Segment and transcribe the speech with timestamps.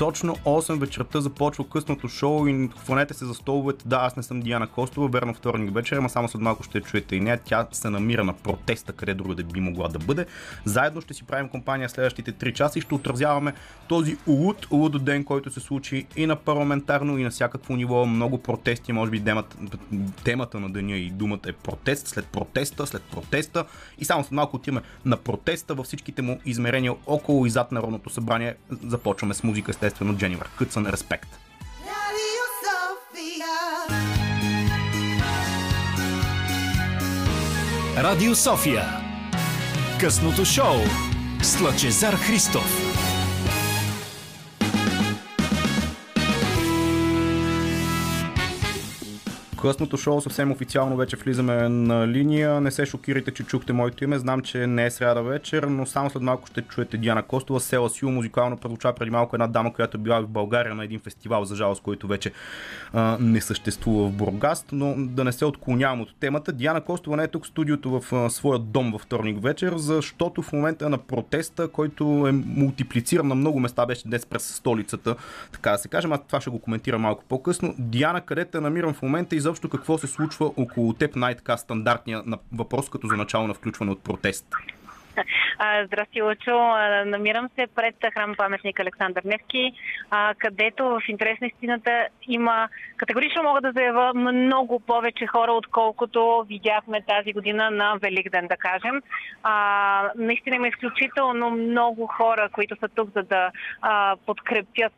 [0.00, 3.88] Точно 8 вечерта започва късното шоу и хванете се за столовете.
[3.88, 7.16] Да, аз не съм Диана Костова, верно вторник вечер, ама само след малко ще чуете
[7.16, 7.40] и нея.
[7.44, 10.26] Тя се намира на протеста, къде друго да би могла да бъде.
[10.64, 13.52] Заедно ще си правим компания следващите 3 часа и ще отразяваме
[13.88, 18.06] този улуд, улуд ден, който се случи и на парламентарно, и на всякакво ниво.
[18.06, 19.56] Много протести, може би темата,
[20.24, 23.64] темата на деня и думата е протест, след протеста, след протеста.
[23.98, 28.10] И само след малко отиваме на протеста във всичките му измерения около и зад Народното
[28.10, 28.54] събрание.
[28.86, 30.48] Започваме с музика, естествено, Дженивър.
[30.58, 31.38] Кътсън, респект.
[37.96, 38.84] Радио София.
[40.00, 40.76] Късното шоу
[41.42, 42.89] с Лъчезар Христов.
[49.62, 52.60] Късното шоу съвсем официално вече влизаме на линия.
[52.60, 54.18] Не се шокирайте, че чухте моето име.
[54.18, 57.60] Знам, че не е сряда вечер, но само след малко ще чуете Диана Костова.
[57.60, 61.44] Села Сил музикално прозвуча преди малко една дама, която била в България на един фестивал,
[61.44, 62.32] за жалост, който вече
[62.92, 66.52] а, не съществува в Бургаст, но да не се отклонявам от темата.
[66.52, 70.42] Диана Костова не е тук в студиото в а, своя дом във вторник вечер, защото
[70.42, 75.16] в момента на протеста, който е мултиплициран на много места, беше днес през столицата,
[75.52, 76.12] така да се кажем.
[76.12, 77.74] Аз това ще го коментирам малко по-късно.
[77.78, 82.22] Диана, къде те намирам в момента и изобщо какво се случва около теб, най-така стандартния
[82.52, 84.46] въпрос като за начало на включване от протест?
[85.84, 86.58] Здрасти, Лъчо.
[87.06, 89.72] Намирам се пред храм паметник Александър Невки,
[90.38, 97.02] където в интерес на истината има, категорично мога да заявя, много повече хора, отколкото видяхме
[97.02, 99.02] тази година на Великден, да кажем.
[100.16, 103.50] Наистина има изключително много хора, които са тук, за да
[104.26, 104.92] подкрепят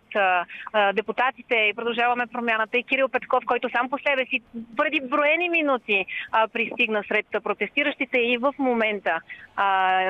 [0.94, 2.78] депутатите и продължаваме промяната.
[2.78, 4.40] И Кирил Петков, който сам по себе си
[4.76, 6.06] преди броени минути
[6.52, 9.20] пристигна сред протестиращите и в момента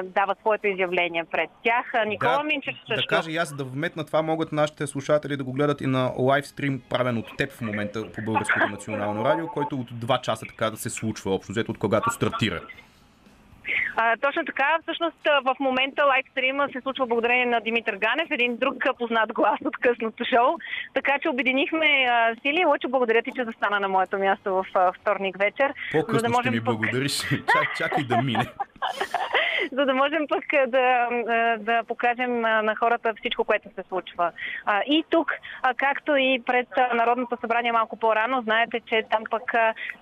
[0.03, 2.07] дава своето изявление пред тях.
[2.07, 3.03] Никола да, Минчев също.
[3.03, 6.13] Да кажа и аз да вметна това, могат нашите слушатели да го гледат и на
[6.19, 10.71] лайвстрим, правен от теб в момента по Българското национално радио, който от 2 часа така
[10.71, 12.61] да се случва, общо взето от когато стартира.
[13.97, 18.75] А, точно така, всъщност в момента лайвстрима се случва благодарение на Димитър Ганев, един друг
[18.99, 20.59] познат глас от късното шоу.
[20.95, 22.65] Така че обединихме а, сили.
[22.65, 25.75] Лъчо, благодаря ти, че застана на моето място в а, вторник вечер.
[25.93, 27.21] По-късно да можем ще ми благодариш.
[27.31, 28.47] Чак, чакай да мине.
[29.73, 31.09] за да можем пък да,
[31.59, 34.33] да покажем на хората всичко, което се случва.
[34.87, 35.33] И тук,
[35.77, 39.53] както и пред Народното събрание малко по-рано, знаете, че там пък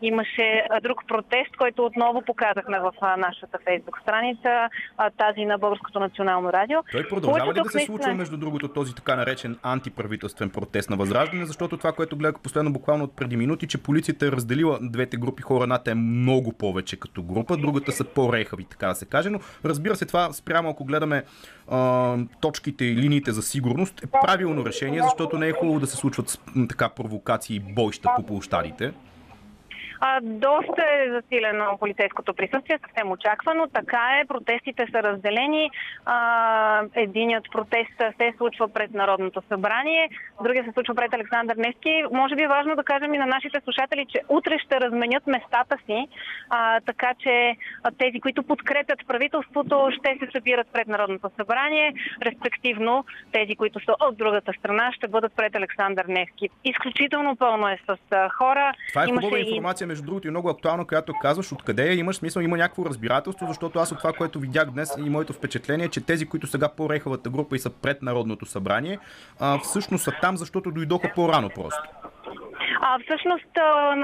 [0.02, 4.68] имаше друг протест, който отново показахме в нашата фейсбук страница,
[5.16, 6.78] тази на Българското национално радио.
[6.92, 11.46] Той продължава ли да се случва, между другото, този така наречен антиправителствен протест на Възраждане,
[11.46, 15.42] защото това, което гледах последно буквално от преди минути, че полицията е разделила двете групи
[15.42, 19.40] хора, едната е много повече като група, другата са по-рехави, така да се каже, но
[19.64, 21.24] разбира се, това спрямо ако гледаме
[21.68, 25.96] а, точките и линиите за сигурност е правилно решение, защото не е хубаво да се
[25.96, 28.92] случват така провокации и бойща по площадите.
[30.00, 33.66] А, доста е засилено полицейското присъствие, съвсем очаквано.
[33.74, 35.70] Така е, протестите са разделени.
[36.06, 40.08] А, единият протест се случва пред Народното събрание,
[40.42, 42.04] другия се случва пред Александър Невски.
[42.12, 45.76] Може би е важно да кажем и на нашите слушатели, че утре ще разменят местата
[45.86, 46.08] си,
[46.50, 47.56] а, така че
[47.98, 54.16] тези, които подкрепят правителството, ще се събират пред Народното събрание, респективно тези, които са от
[54.16, 56.48] другата страна, ще бъдат пред Александър Невски.
[56.64, 57.96] Изключително пълно е с
[58.28, 58.72] хора.
[58.88, 62.40] Това е хубава информация между другото и много актуална, която казваш откъде е, имаш смисъл,
[62.40, 66.26] има някакво разбирателство, защото аз от това, което видях днес и моето впечатление, че тези,
[66.26, 68.98] които сега по-рехавата група и са пред Народното събрание,
[69.40, 71.82] а, всъщност са там, защото дойдоха по-рано просто.
[72.80, 73.52] А, всъщност,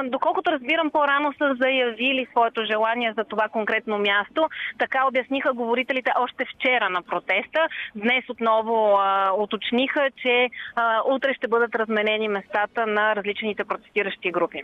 [0.04, 4.48] доколкото разбирам, по-рано са заявили своето желание за това конкретно място.
[4.78, 7.69] Така обясниха говорителите още вчера на протеста.
[7.94, 14.62] Днес отново а, уточниха, че а, утре ще бъдат разменени местата на различните протестиращи групи.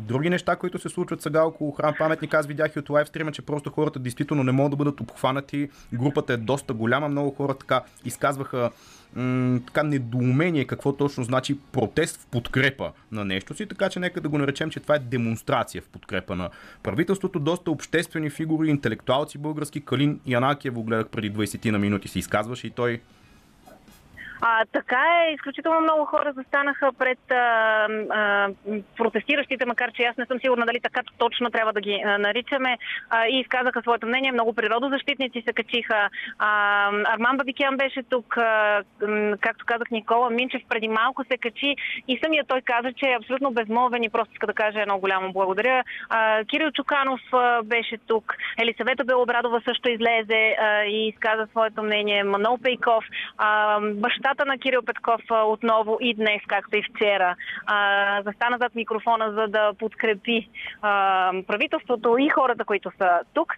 [0.00, 3.42] Други неща, които се случват сега около храм паметник, аз видях и от лайвстрима, че
[3.42, 5.68] просто хората действително не могат да бъдат обхванати.
[5.92, 8.70] Групата е доста голяма, много хора така изказваха
[9.66, 14.28] така недоумение какво точно значи протест в подкрепа на нещо си, така че нека да
[14.28, 16.50] го наречем, че това е демонстрация в подкрепа на
[16.82, 17.38] правителството.
[17.38, 22.66] Доста обществени фигури, интелектуалци български, Калин Янакиев го гледах преди 20 на минути, се изказваше
[22.66, 23.00] и той
[24.40, 27.34] а, така е, изключително много хора застанаха пред а,
[28.10, 28.48] а,
[28.96, 32.78] протестиращите, макар че аз не съм сигурна дали така точно трябва да ги а, наричаме,
[33.10, 34.32] а, и изказаха своето мнение.
[34.32, 36.08] Много природозащитници се качиха.
[36.38, 38.82] А, Арман Бабикян беше тук, а,
[39.40, 41.76] както казах Никола Минчев преди малко се качи
[42.08, 45.32] и самия той каза, че е абсолютно безмолвен и просто иска да каже едно голямо
[45.32, 45.84] благодаря.
[46.08, 52.24] А, Кирил Чуканов а, беше тук, Елисавета Белобрадова също излезе а, и изказа своето мнение,
[52.24, 53.04] Манол Пейков,
[53.38, 57.36] а, баща устата на Кирил Петков отново и днес, както и вчера,
[58.24, 60.48] застана зад микрофона, за да подкрепи
[61.46, 63.54] правителството и хората, които са тук.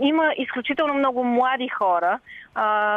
[0.00, 2.18] Има изключително много млади хора,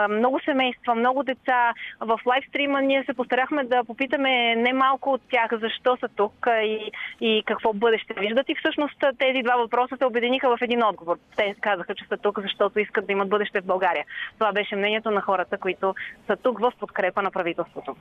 [0.09, 1.73] много семейства, много деца.
[1.99, 6.91] В лайвстрима ние се постарахме да попитаме не малко от тях защо са тук и,
[7.21, 8.49] и какво бъдеще виждат.
[8.49, 11.17] И всъщност тези два въпроса се обединиха в един отговор.
[11.35, 14.05] Те казаха, че са тук, защото искат да имат бъдеще в България.
[14.33, 15.95] Това беше мнението на хората, които
[16.27, 17.95] са тук в подкрепа на правителството.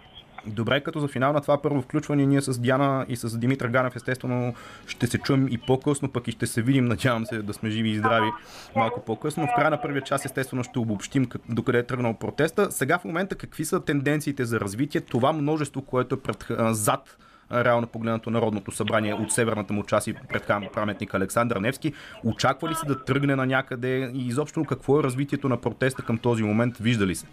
[0.46, 3.96] Добре, като за финал на това първо включване, ние с Диана и с Димитър Ганев
[3.96, 4.54] естествено
[4.86, 7.90] ще се чуем и по-късно, пък и ще се видим, надявам се да сме живи
[7.90, 8.28] и здрави
[8.76, 9.46] малко по-късно.
[9.46, 12.72] В края на първия час естествено ще обобщим докъде е тръгнал протеста.
[12.72, 15.00] Сега в момента какви са тенденциите за развитие?
[15.00, 17.18] Това множество, което е пред, зад
[17.52, 21.92] реално погледнато Народното събрание от северната му част и пред паметник Александър Невски.
[22.24, 26.18] Очаква ли се да тръгне на някъде и изобщо какво е развитието на протеста към
[26.18, 26.78] този момент?
[26.78, 27.26] Вижда ли се?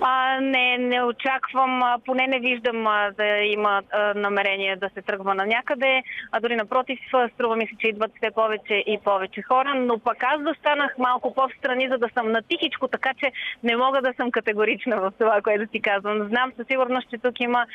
[0.00, 2.84] А, не, не очаквам, поне не виждам
[3.16, 6.02] да има а, намерение да се тръгва на някъде,
[6.32, 6.98] а дори напротив,
[7.34, 10.98] струва ми се, че идват все повече и повече хора, но пък аз да станах
[10.98, 13.32] малко по-встрани, за да съм на тихичко, така че
[13.62, 16.28] не мога да съм категорична в това, което ти казвам.
[16.28, 17.66] Знам със сигурност, че тук има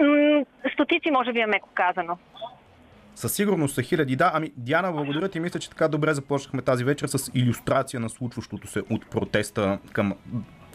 [0.00, 2.18] м- стотици, може би е меко казано.
[3.14, 4.16] Със сигурност са хиляди.
[4.16, 5.40] Да, ами Диана, благодаря ти.
[5.40, 10.14] Мисля, че така добре започнахме тази вечер с иллюстрация на случващото се от протеста към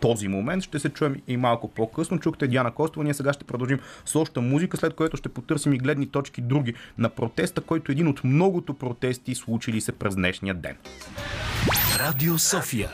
[0.02, 0.64] този момент.
[0.64, 2.20] Ще се чуем и малко по-късно.
[2.20, 3.04] Чухте Диана Костова.
[3.04, 6.74] Ние сега ще продължим с още музика, след което ще потърсим и гледни точки други
[6.98, 10.76] на протеста, който е един от многото протести, случили се през днешния ден.
[12.00, 12.90] Радио София.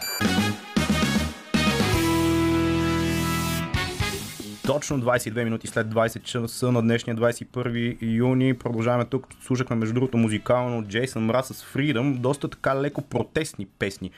[4.66, 8.54] Точно 22 минути след 20 часа на днешния 21 юни.
[8.54, 9.28] Продължаваме тук.
[9.42, 12.18] Слушахме между другото музикално Джейсън Мраз с Freedom.
[12.18, 14.12] Доста така леко протестни песни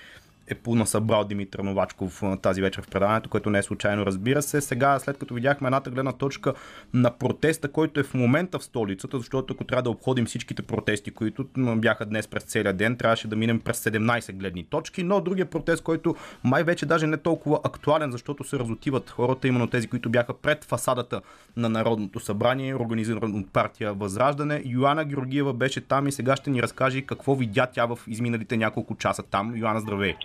[0.48, 4.62] е понасъбрал Димитър Новачков тази вечер в предаването, което не е случайно, разбира се.
[4.62, 6.54] Сега, след като видяхме едната гледна точка
[6.94, 11.12] на протеста, който е в момента в столицата, защото ако трябва да обходим всичките протести,
[11.12, 11.46] които
[11.78, 15.84] бяха днес през целия ден, трябваше да минем през 17 гледни точки, но другия протест,
[15.84, 20.10] който май вече даже не е толкова актуален, защото се разотиват хората, именно тези, които
[20.10, 21.22] бяха пред фасадата
[21.58, 24.62] на Народното събрание, организиран от партия Възраждане.
[24.66, 28.96] Йоанна Георгиева беше там и сега ще ни разкаже какво видя тя в изминалите няколко
[28.96, 29.56] часа там.
[29.56, 30.16] Йоанна, здравей!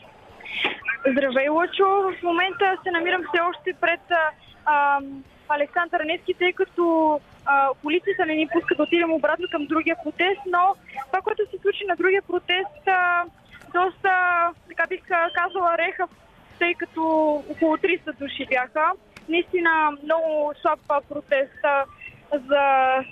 [1.06, 1.87] Здравей, Лъчо!
[1.87, 4.00] В момента се намирам все още пред
[4.67, 5.00] а,
[5.49, 10.41] Александър Невски, тъй като а, полицията не ни пуска да отидем обратно към другия протест,
[10.47, 10.75] но
[11.06, 13.25] това, което се случи на другия протест, а,
[13.73, 14.12] доста,
[14.69, 15.00] така бих
[15.35, 16.09] казала, реха,
[16.59, 17.03] тъй като
[17.50, 18.93] около 300 души бяха.
[19.29, 21.85] Наистина много слаб протест а,
[22.33, 22.62] за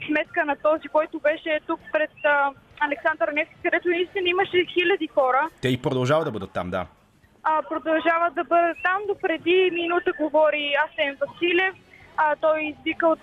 [0.07, 2.51] сметка на този, който беше тук пред а,
[2.81, 5.49] Александър Невски, където наистина имаше хиляди хора.
[5.63, 6.87] Те и продължават да бъдат там, да
[7.49, 9.01] а, продължават да бъдат там.
[9.09, 11.75] До преди минута говори Асен Василев.
[12.17, 13.21] А, той извика от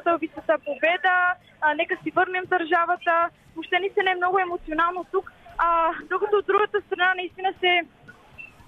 [0.00, 1.16] стълбицата победа.
[1.60, 3.28] А, нека си върнем държавата.
[3.54, 5.32] Въобще ни се не е много емоционално тук.
[5.58, 7.80] А, докато от другата страна наистина се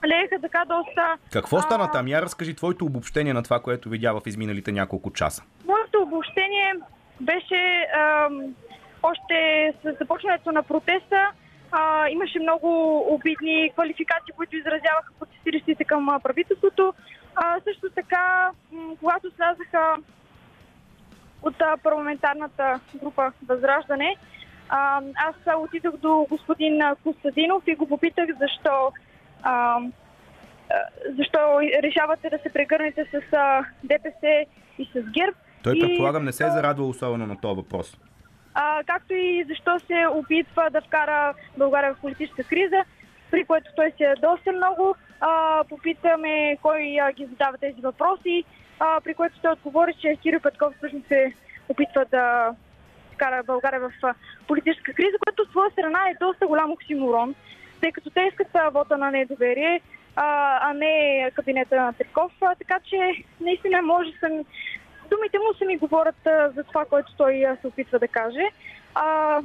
[0.06, 1.16] лееха така доста...
[1.32, 2.08] Какво стана там?
[2.08, 5.42] Я разкажи твоето обобщение на това, което видя в изминалите няколко часа.
[5.66, 6.74] Моето обобщение
[7.20, 8.54] беше ам,
[9.02, 11.30] още с започването на протеста
[11.76, 16.94] а, имаше много обидни квалификации, които изразяваха протестиращите към правителството.
[17.34, 18.50] А, също така,
[19.00, 19.96] когато слязаха
[21.42, 24.16] от парламентарната група Възраждане,
[24.68, 28.92] а, аз отидох до господин Костадинов и го попитах защо,
[29.42, 29.80] а,
[31.18, 31.38] защо
[31.82, 33.20] решавате да се прегърнете с
[33.84, 34.46] ДПС
[34.78, 35.36] и с ГЕРБ.
[35.62, 37.96] Той предполагам не се е зарадвал особено на този въпрос
[38.54, 42.84] а, както и защо се опитва да вкара България в политическа криза,
[43.30, 44.94] при което той се е доста много.
[45.20, 48.44] А, попитаме кой а, ги задава тези въпроси,
[48.80, 51.32] а, при което той отговори, че Кирил Петков всъщност се
[51.68, 52.54] опитва да
[53.14, 54.14] вкара България в
[54.46, 57.34] политическа криза, което от своя страна е доста голям оксиморон,
[57.80, 59.80] тъй като те искат вода на недоверие,
[60.16, 62.32] а, а не кабинета на Триков.
[62.58, 64.44] Така че наистина може съм
[65.10, 68.44] думите му се ми говорят а, за това, което той а, се опитва да каже.
[68.94, 69.40] А,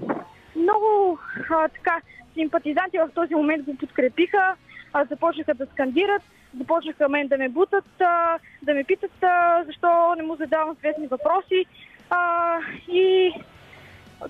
[0.56, 2.02] много а, така
[2.34, 4.56] симпатизанти в този момент го подкрепиха,
[4.94, 6.22] а, започнаха да скандират,
[6.58, 11.08] започнаха мен да ме бутат, а, да ме питат а, защо не му задавам светни
[11.08, 11.66] въпроси.
[12.10, 13.34] А, и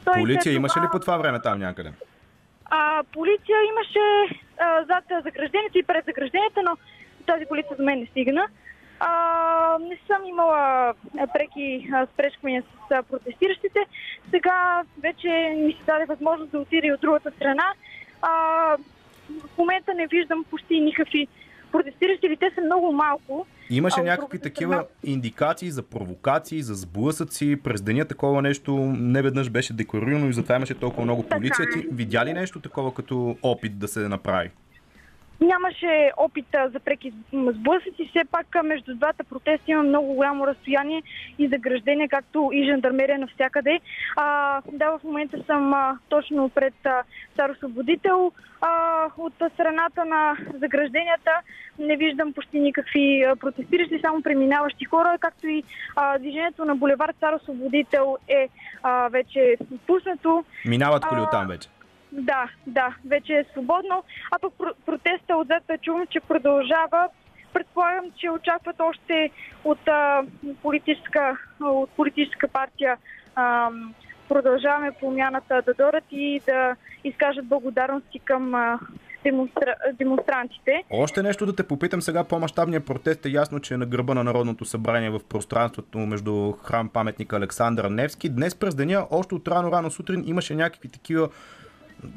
[0.05, 0.85] той Полиция имаше това...
[0.85, 1.91] ли по това време там някъде?
[2.65, 6.77] А, полиция имаше а, зад заграждението и пред заграждението, но
[7.25, 8.47] тази полиция за мен не стигна.
[8.99, 9.09] А,
[9.79, 10.93] не съм имала
[11.33, 13.79] преки спречквания с протестиращите.
[14.29, 15.27] Сега вече
[15.57, 17.73] ми се даде възможност да отида и от другата страна.
[18.21, 18.29] А,
[19.29, 21.27] в момента не виждам почти никакви
[21.71, 23.45] протестиращи или те са много малко.
[23.69, 27.59] Имаше А, някакви такива страна- индикации за провокации, за сблъсъци.
[27.63, 31.63] През деня такова нещо не веднъж беше декларирано и затова имаше толкова много полиция.
[31.65, 31.71] е.
[31.71, 34.49] Ти видя ли нещо такова като опит да се направи?
[35.41, 41.03] Нямаше опита за преки сблъсъци, все пак между двата протеста има много голямо разстояние
[41.39, 43.79] и заграждение, както и жандармерия навсякъде.
[44.15, 47.03] А, да, в момента съм а, точно пред а,
[47.35, 48.31] Цар Освободител.
[48.61, 51.31] А, от страната на загражденията
[51.79, 55.63] не виждам почти никакви протестиращи, само преминаващи хора, както и
[55.95, 58.49] а, движението на булевар Цар Освободител е
[58.83, 60.45] а, вече пуснато.
[60.65, 61.69] Минават коли оттам вече.
[62.11, 64.03] Да, да, вече е свободно.
[64.31, 67.09] А пък про- протеста отзад чувам, че продължава.
[67.53, 69.31] Предполагам, че очакват още
[69.63, 70.23] от, а,
[70.61, 72.97] политическа, от политическа партия
[73.35, 73.69] а,
[74.29, 78.79] продължаваме промяната да дорат и да изкажат благодарности към а,
[79.23, 79.75] демонстра...
[79.93, 80.83] демонстрантите.
[80.89, 82.23] Още нещо да те попитам сега.
[82.23, 86.89] По-масштабният протест е ясно, че е на гърба на Народното събрание в пространството между храм
[86.89, 88.29] паметника Александър Невски.
[88.29, 91.29] Днес през деня, още от рано-рано сутрин, имаше някакви такива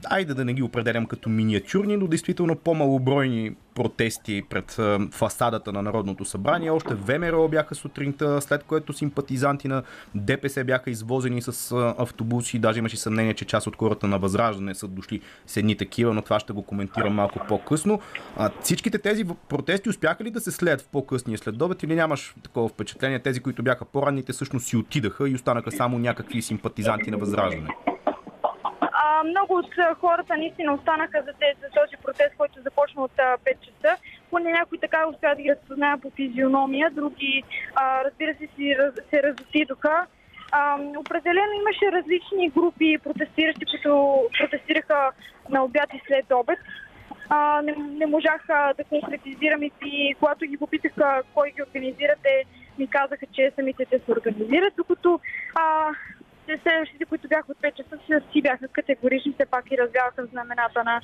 [0.04, 6.24] айде да не ги определям като миниатюрни, но действително по-малобройни протести пред фасадата на Народното
[6.24, 6.70] събрание.
[6.70, 9.82] Още ВМРО бяха сутринта, след което симпатизанти на
[10.14, 12.58] ДПС бяха извозени с автобуси.
[12.58, 16.22] Даже имаше съмнение, че част от хората на Възраждане са дошли с едни такива, но
[16.22, 18.00] това ще го коментирам малко по-късно.
[18.36, 22.68] А, всичките тези протести успяха ли да се слеят в по-късния следобед или нямаш такова
[22.68, 23.18] впечатление?
[23.18, 27.68] Тези, които бяха по-ранните, всъщност си отидаха и останаха само някакви симпатизанти на Възраждане.
[29.04, 33.38] А, много от хората наистина останаха за, те, за този протест, който започна от а,
[33.38, 33.96] 5 часа.
[34.30, 37.42] Поне някои така успяват да ги разпознаят по физиономия, други,
[37.74, 40.06] а, разбира се, си, раз, се разотидоха.
[40.96, 45.10] Определено имаше различни групи протестиращи, които протестираха
[45.50, 46.58] на обяд и след обед.
[47.28, 52.14] А, не, не можах а, да конкретизирам и, когато ги попитах а, кой ги организира,
[52.22, 52.44] те
[52.78, 55.20] ми казаха, че самите те се организират, докато
[55.54, 55.90] а,
[56.46, 57.96] те следващите, които бяха от 5 часа,
[58.32, 61.00] си- бяха категорични, все пак и развяваха знамената на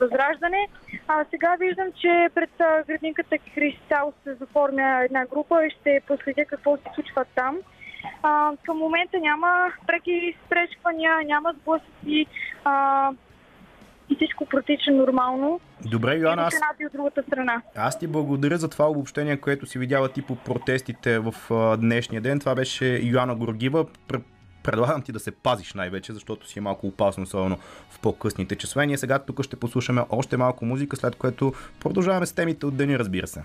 [0.00, 0.68] Възраждане.
[1.08, 2.50] А сега виждам, че пред
[2.88, 7.56] градинката Кристал се заформя една група и ще проследя какво се случва там.
[8.22, 9.48] А, към момента няма
[9.86, 12.26] преки спречквания, няма сблъсъци
[12.64, 13.10] а,
[14.10, 15.60] и всичко протича нормално.
[15.84, 17.62] Добре, Йоанна, аз, и от другата страна.
[17.76, 22.20] аз ти благодаря за това обобщение, което си видяла ти по протестите в а, днешния
[22.22, 22.40] ден.
[22.40, 23.86] Това беше Йоанна Горгива.
[24.66, 27.58] Пр- Предлагам ти да се пазиш най-вече, защото си е малко опасно, особено
[27.90, 28.86] в по-късните часове.
[28.86, 32.98] Ние сега тук ще послушаме още малко музика, след което продължаваме с темите от деня,
[32.98, 33.42] разбира се.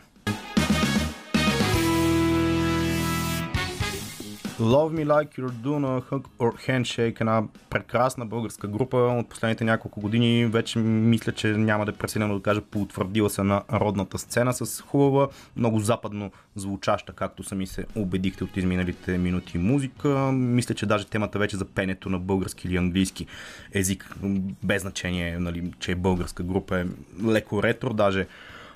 [4.62, 9.63] Love Me Like You're Doing a Hug or Handshake, една прекрасна българска група от последните
[9.63, 10.46] няколко години.
[10.46, 14.82] Вече мисля, че няма да е пресилено да кажа, поутвърдила се на родната сцена с
[14.82, 20.10] хубава, много западно звучаща, както сами се убедихте от изминалите минути музика.
[20.32, 23.25] Мисля, че даже темата вече за пенето на български или английски
[23.74, 24.15] език,
[24.63, 26.86] без значение, нали, че е българска група, е
[27.25, 28.27] леко ретро, даже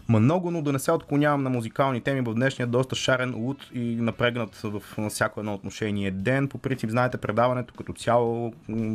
[0.10, 3.96] много, но да не се отклонявам на музикални теми в днешния доста шарен луд и
[3.96, 6.48] напрегнат в всяко едно отношение ден.
[6.48, 8.54] По принцип, знаете, предаването като цяло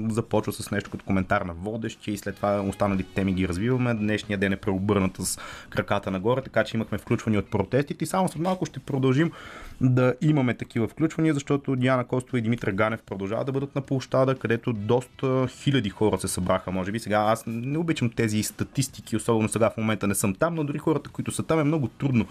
[0.08, 3.94] започва с нещо като коментар на водещи и след това останалите теми ги развиваме.
[3.94, 5.38] Днешния ден е преобърнат с
[5.70, 9.32] краката нагоре, така че имахме включвания от протестите и само след малко ще продължим
[9.80, 14.34] да имаме такива включвания, защото Диана Костова и Димитър Ганев продължават да бъдат на площада,
[14.34, 16.70] където доста хиляди хора се събраха.
[16.70, 20.54] Може би сега аз не обичам тези статистики, особено сега в момента не съм там,
[20.54, 22.26] но дори хората, които са там е много трудно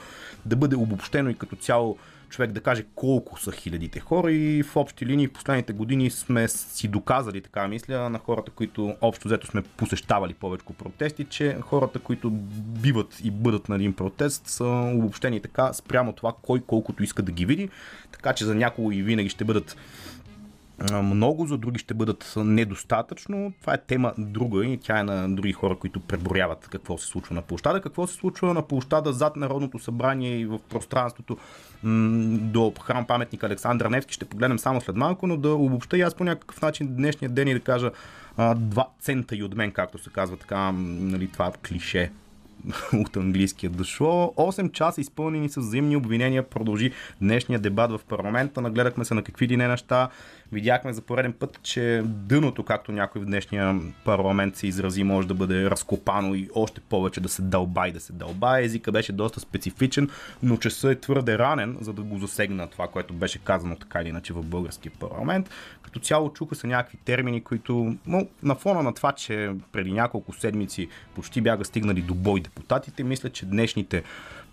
[0.45, 1.97] да бъде обобщено и като цяло
[2.29, 6.47] човек да каже колко са хилядите хора и в общи линии в последните години сме
[6.47, 11.99] си доказали, така мисля, на хората, които общо взето сме посещавали повече протести, че хората,
[11.99, 17.21] които биват и бъдат на един протест са обобщени така спрямо това кой колкото иска
[17.21, 17.69] да ги види,
[18.11, 19.77] така че за някого и винаги ще бъдат
[21.03, 23.53] много, за други ще бъдат недостатъчно.
[23.61, 27.35] Това е тема друга и тя е на други хора, които преброяват какво се случва
[27.35, 27.81] на площада.
[27.81, 31.37] Какво се случва на площада зад Народното събрание и в пространството
[31.83, 36.15] до храм паметник Александър Невски ще погледнем само след малко, но да обобща и аз
[36.15, 37.91] по някакъв начин днешния ден и да кажа
[38.55, 42.11] два цента и от мен, както се казва така, нали, това клише
[42.93, 44.33] от английския дошло.
[44.37, 46.43] 8 часа изпълнени с взаимни обвинения.
[46.43, 48.61] Продължи днешния дебат в парламента.
[48.61, 50.09] Нагледахме се на какви ли не неща.
[50.51, 55.33] Видяхме за пореден път, че дъното, както някой в днешния парламент се изрази, може да
[55.33, 58.61] бъде разкопано и още повече да се дълба и да се дълба.
[58.61, 60.09] Езика беше доста специфичен,
[60.43, 64.09] но часът е твърде ранен, за да го засегна това, което беше казано така или
[64.09, 65.49] иначе в българския парламент.
[65.89, 70.33] Като цяло чуха се някакви термини, които но, на фона на това, че преди няколко
[70.33, 74.03] седмици почти бяха стигнали до бой депутатите, мисля, че днешните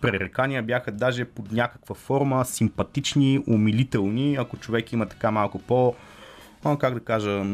[0.00, 5.94] пререкания бяха даже под някаква форма симпатични, умилителни, ако човек има така малко по,
[6.78, 7.44] как да кажа,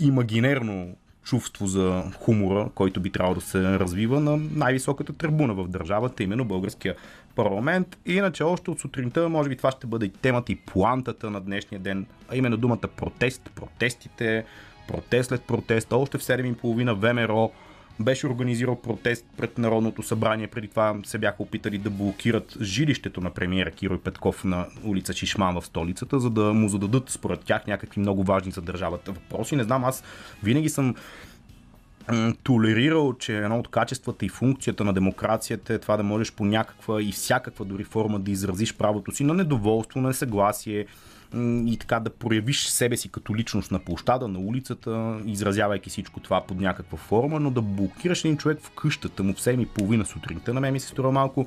[0.00, 6.22] имагинерно чувство за хумора, който би трябвало да се развива на най-високата трибуна в държавата,
[6.22, 6.94] именно българския
[7.36, 7.98] парламент.
[8.06, 11.78] Иначе още от сутринта, може би това ще бъде и темата и плантата на днешния
[11.78, 14.44] ден, а именно думата протест, протестите,
[14.88, 15.96] протест след протеста.
[15.96, 17.50] Още в 7.30 ВМРО
[18.00, 20.46] беше организирал протест пред Народното събрание.
[20.46, 25.60] Преди това се бяха опитали да блокират жилището на премиера Киро Петков на улица Чишман
[25.60, 29.56] в столицата, за да му зададат според тях някакви много важни за държавата въпроси.
[29.56, 30.02] Не знам, аз
[30.42, 30.94] винаги съм
[32.42, 37.02] толерирал, че едно от качествата и функцията на демокрацията е това да можеш по някаква
[37.02, 40.86] и всякаква дори форма да изразиш правото си на недоволство, на несъгласие,
[41.66, 46.40] и така да проявиш себе си като личност на площада, на улицата, изразявайки всичко това
[46.40, 50.04] под някаква форма, но да блокираш един човек в къщата му в 7 и половина
[50.04, 51.46] сутринта, на мен ми се струва малко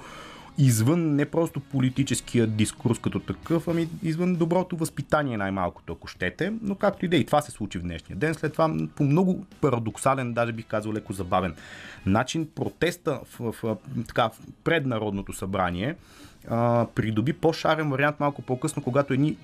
[0.59, 6.53] извън не просто политическия дискурс като такъв, ами извън доброто възпитание най-малкото, ако щете.
[6.61, 8.33] Но както и да и това се случи в днешния ден.
[8.33, 11.55] След това по много парадоксален, даже бих казал леко забавен
[12.05, 14.29] начин, протеста в, в, в така,
[14.63, 15.95] пред Народното събрание
[16.95, 19.37] придоби по-шарен вариант малко по-късно, когато едни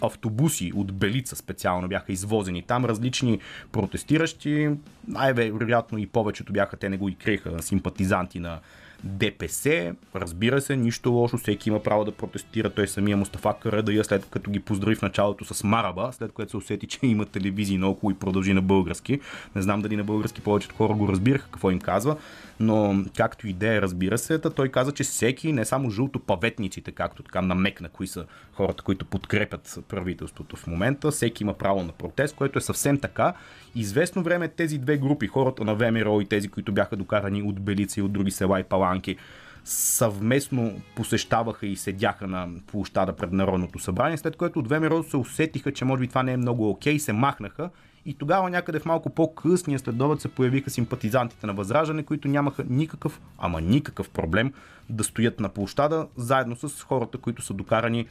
[0.00, 2.62] автобуси от Белица специално бяха извозени.
[2.62, 3.38] Там различни
[3.72, 4.70] протестиращи,
[5.08, 8.58] най-вероятно и повечето бяха, те не го и криеха, симпатизанти на
[9.04, 12.70] ДПС, разбира се, нищо лошо, всеки има право да протестира.
[12.70, 16.56] Той самия Мустафа Карадая, след като ги поздрави в началото с Мараба, след което се
[16.56, 19.20] усети, че има телевизии наоколо и продължи на български.
[19.56, 22.16] Не знам дали на български повечето хора го разбираха какво им казва,
[22.60, 25.90] но както идея, разбира се, той каза, че всеки, не само
[26.22, 31.82] жълтопаветниците, както така намекна, кои са хората, които подкрепят правителството в момента, всеки има право
[31.82, 33.34] на протест, което е съвсем така.
[33.74, 38.00] Известно време тези две групи, хората на ВМРО и тези, които бяха докарани от Белица
[38.00, 39.16] и от други села и паланки,
[39.64, 45.72] съвместно посещаваха и седяха на площада пред Народното събрание, след което от ВМРО се усетиха,
[45.72, 47.70] че може би това не е много окей, се махнаха
[48.06, 53.20] и тогава някъде в малко по-късния следобед се появиха симпатизантите на Възраждане, които нямаха никакъв,
[53.38, 54.52] ама никакъв проблем
[54.90, 58.06] да стоят на площада, заедно с хората, които са докарани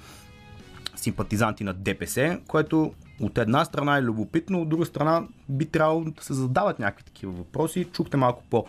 [0.95, 6.23] симпатизанти на ДПС, което от една страна е любопитно, от друга страна би трябвало да
[6.23, 7.85] се задават някакви такива въпроси.
[7.85, 8.65] Чухте малко по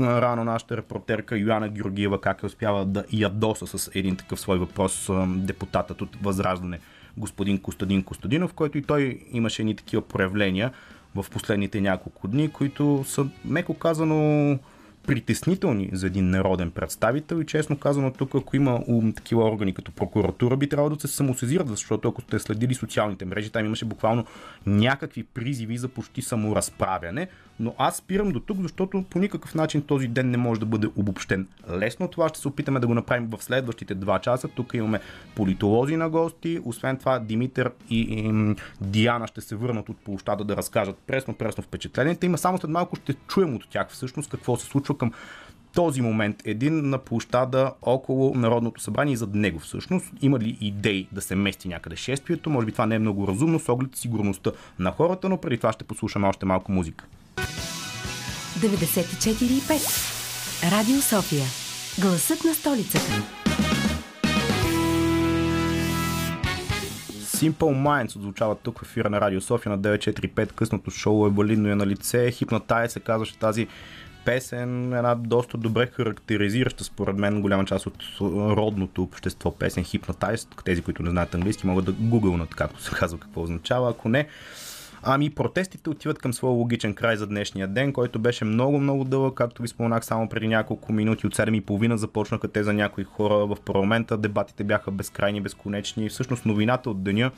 [0.00, 5.10] рано нашата репортерка Йоанна Георгиева как е успява да ядоса с един такъв свой въпрос
[5.26, 6.80] депутатът от Възраждане
[7.16, 10.72] господин Костадин Костадинов, който и той имаше едни такива проявления
[11.14, 14.58] в последните няколко дни, които са, меко казано,
[15.06, 18.80] притеснителни за един народен представител и честно казано тук, ако има
[19.16, 23.50] такива органи като прокуратура, би трябвало да се самосезират, защото ако сте следили социалните мрежи,
[23.50, 24.24] там имаше буквално
[24.66, 27.28] някакви призиви за почти саморазправяне,
[27.60, 30.88] но аз спирам до тук, защото по никакъв начин този ден не може да бъде
[30.96, 32.08] обобщен лесно.
[32.08, 34.48] Това ще се опитаме да го направим в следващите два часа.
[34.48, 35.00] Тук имаме
[35.34, 36.60] политолози на гости.
[36.64, 42.26] Освен това, Димитър и, и Диана ще се върнат от площада да разкажат пресно-пресно впечатленията.
[42.26, 45.12] Има само след малко ще чуем от тях всъщност какво се случва към
[45.74, 50.06] този момент един на площада около Народното събрание и зад него всъщност.
[50.22, 52.50] Има ли идеи да се мести някъде шествието?
[52.50, 55.72] Може би това не е много разумно с оглед сигурността на хората, но преди това
[55.72, 57.04] ще послушаме още малко музика.
[58.58, 61.44] 94,5 Радио София
[62.00, 63.22] Гласът на столицата
[67.42, 70.52] Simple Minds отзвучава тук в ефира на Радио София на 945.
[70.52, 72.30] Късното шоу е валидно и е на лице.
[72.30, 73.68] Хипнотая се казваше тази
[74.24, 80.64] песен, една доста добре характеризираща според мен голяма част от родното общество песен Hypnotized.
[80.64, 83.90] Тези, които не знаят английски, могат да гугълнат, както се казва, какво означава.
[83.90, 84.28] Ако не,
[85.04, 89.34] Ами протестите отиват към своя логичен край за днешния ден, който беше много, много дълъг,
[89.34, 91.26] както ви споменах само преди няколко минути.
[91.26, 94.16] От 7.30 започнаха те за някои хора в парламента.
[94.16, 96.08] Дебатите бяха безкрайни, безконечни.
[96.08, 97.30] Всъщност новината от деня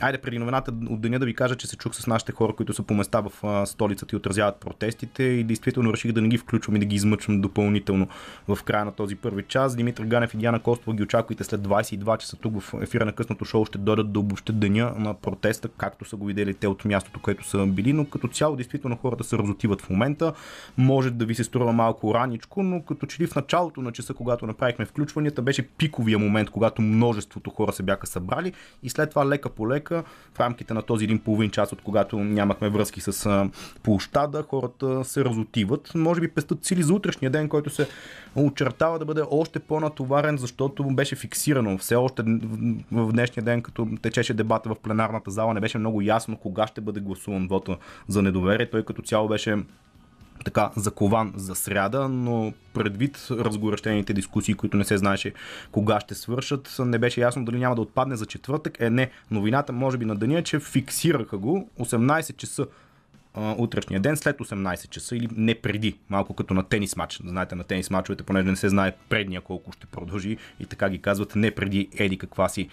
[0.00, 2.72] Айде преди новината от деня да ви кажа, че се чух с нашите хора, които
[2.72, 6.76] са по места в столицата и отразяват протестите и действително реших да не ги включвам
[6.76, 8.08] и да ги измъчвам допълнително
[8.48, 9.76] в края на този първи час.
[9.76, 13.44] Димитър Ганев и Диана Костова ги очаквайте след 22 часа тук в ефира на късното
[13.44, 13.64] шоу.
[13.64, 17.48] Ще дойдат да обобщат деня на протеста, както са го видели те от мястото, където
[17.48, 20.32] са били, но като цяло действително хората се разотиват в момента.
[20.78, 24.14] Може да ви се струва малко раничко, но като че ли в началото на часа,
[24.14, 29.28] когато направихме включванията, беше пиковия момент, когато множеството хора се бяха събрали и след това
[29.28, 30.08] лека по лека човека.
[30.34, 33.48] В рамките на този един половин час, от когато нямахме връзки с
[33.82, 35.92] площада, хората се разотиват.
[35.94, 37.88] Може би пестат сили за утрешния ден, който се
[38.36, 41.78] очертава да бъде още по-натоварен, защото беше фиксирано.
[41.78, 42.22] Все още
[42.92, 46.80] в днешния ден, като течеше дебата в пленарната зала, не беше много ясно кога ще
[46.80, 47.76] бъде гласуван вота
[48.08, 48.70] за недоверие.
[48.70, 49.56] Той като цяло беше
[50.44, 55.32] така закован за сряда, но предвид разгорещените дискусии, които не се знаеше
[55.72, 58.80] кога ще свършат, не беше ясно дали няма да отпадне за четвъртък.
[58.80, 59.10] Е, не.
[59.30, 62.66] Новината може би на деня, че фиксираха го 18 часа
[63.58, 67.20] утрешния ден след 18 часа или не преди, малко като на тенис матч.
[67.24, 70.98] Знаете, на тенис матчовете, понеже не се знае предния колко ще продължи и така ги
[70.98, 72.68] казват не преди еди каква си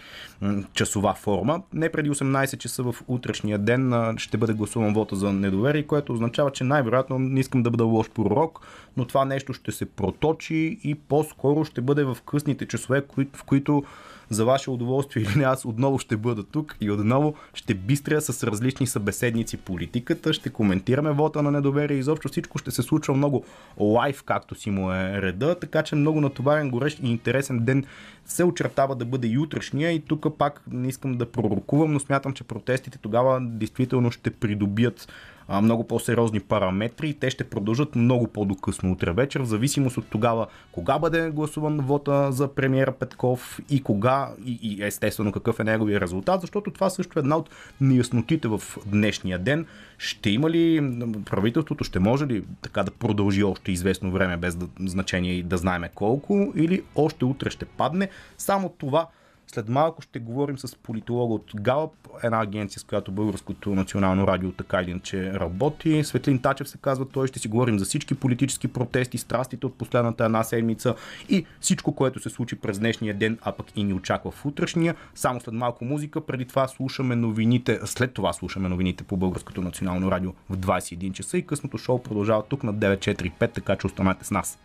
[0.74, 1.62] часова форма.
[1.74, 6.52] Не преди 18 часа в утрешния ден ще бъде гласуван вота за недоверие, което означава,
[6.52, 8.68] че най-вероятно не искам да бъда лош пророк,
[8.98, 13.84] но това нещо ще се проточи и по-скоро ще бъде в късните часове, в които
[14.30, 18.44] за ваше удоволствие или не, аз отново ще бъда тук и отново ще бистря с
[18.44, 23.46] различни събеседници политиката, ще коментираме вота на недоверие, изобщо всичко ще се случва много
[23.80, 27.86] лайв, както си му е реда, така че много натоварен, горещ и интересен ден
[28.26, 29.92] се очертава да бъде и утрешния.
[29.92, 35.08] И тук пак не искам да пророкувам, но смятам, че протестите тогава действително ще придобият
[35.50, 40.48] много по-сериозни параметри и те ще продължат много по-докъсно утре вечер, в зависимост от тогава
[40.72, 46.02] кога бъде гласуван вота за премиера Петков и кога и, и естествено какъв е неговия
[46.02, 47.50] резултат, защото това също е една от
[47.82, 49.66] неяснотите в днешния ден.
[49.98, 50.92] Ще има ли
[51.26, 55.58] правителството, ще може ли така да продължи още известно време без да, значение и да
[55.58, 58.10] знаеме колко или още утре ще падне.
[58.38, 59.08] Само това
[59.48, 61.92] след малко ще говорим с политолога от Галап,
[62.24, 66.04] една агенция, с която Българското национално радио така или иначе работи.
[66.04, 70.26] Светлин Тачев се казва, той ще си говорим за всички политически протести, страстите от последната
[70.26, 70.96] една седмица
[71.30, 74.96] и всичко, което се случи през днешния ден, а пък и ни очаква в утрешния.
[75.16, 80.12] Само след малко музика, преди това слушаме новините, след това слушаме новините по Българското национално
[80.12, 84.32] радио в 21 часа и късното шоу продължава тук на 945, така че останете с
[84.32, 84.58] нас.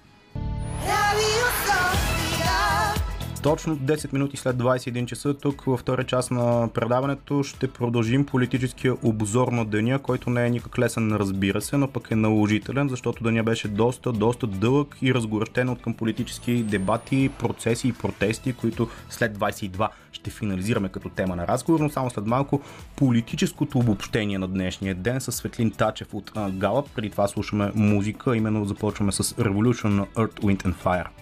[3.43, 8.95] Точно 10 минути след 21 часа, тук във втора част на предаването ще продължим политическия
[9.03, 13.25] обзор на деня, който не е никак лесен, разбира се, но пък е наложителен, защото
[13.25, 18.89] деня беше доста, доста дълъг и разгорещен от към политически дебати, процеси и протести, които
[19.11, 22.61] след 22 ще финализираме като тема на разговор, но само след малко
[22.97, 26.87] политическото обобщение на днешния ден с Светлин Тачев от Галап.
[26.95, 31.22] Преди това слушаме музика, именно започваме с Revolution Earth, Wind and Fire.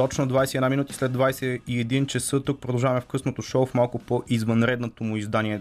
[0.00, 5.16] Точно 21 минути след 21 часа тук продължаваме в късното шоу в малко по-извънредното му
[5.16, 5.60] издание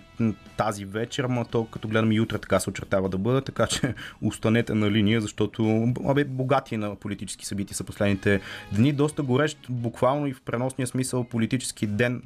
[0.57, 3.93] тази вечер, но то като гледам и утре така се очертава да бъде, така че
[4.21, 8.93] останете на линия, защото абе, богати на политически събития са последните дни.
[8.93, 12.21] Доста горещ, буквално и в преносния смисъл политически ден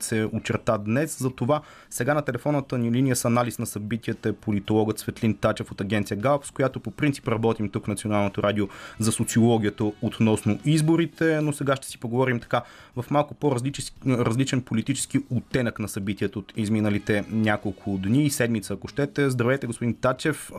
[0.00, 1.18] се очерта днес.
[1.18, 5.80] Затова сега на телефонната ни линия с анализ на събитията е политологът Светлин Тачев от
[5.80, 11.41] агенция ГАЛП, с която по принцип работим тук в Националното радио за социологията относно изборите
[11.42, 12.62] но сега ще си поговорим така
[12.96, 19.30] в малко по-различен политически оттенък на събитието от изминалите няколко дни и седмица, ако щете.
[19.30, 20.50] Здравейте, господин Тачев.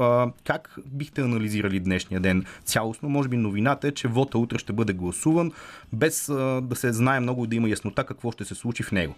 [0.46, 3.10] Как бихте анализирали днешния ден цялостно?
[3.10, 5.52] Може би новината е, че вота утре ще бъде гласуван,
[5.94, 6.26] без
[6.62, 9.16] да се знае много да има яснота какво ще се случи в него.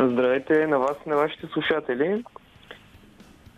[0.00, 2.24] Здравейте на вас и на вашите слушатели.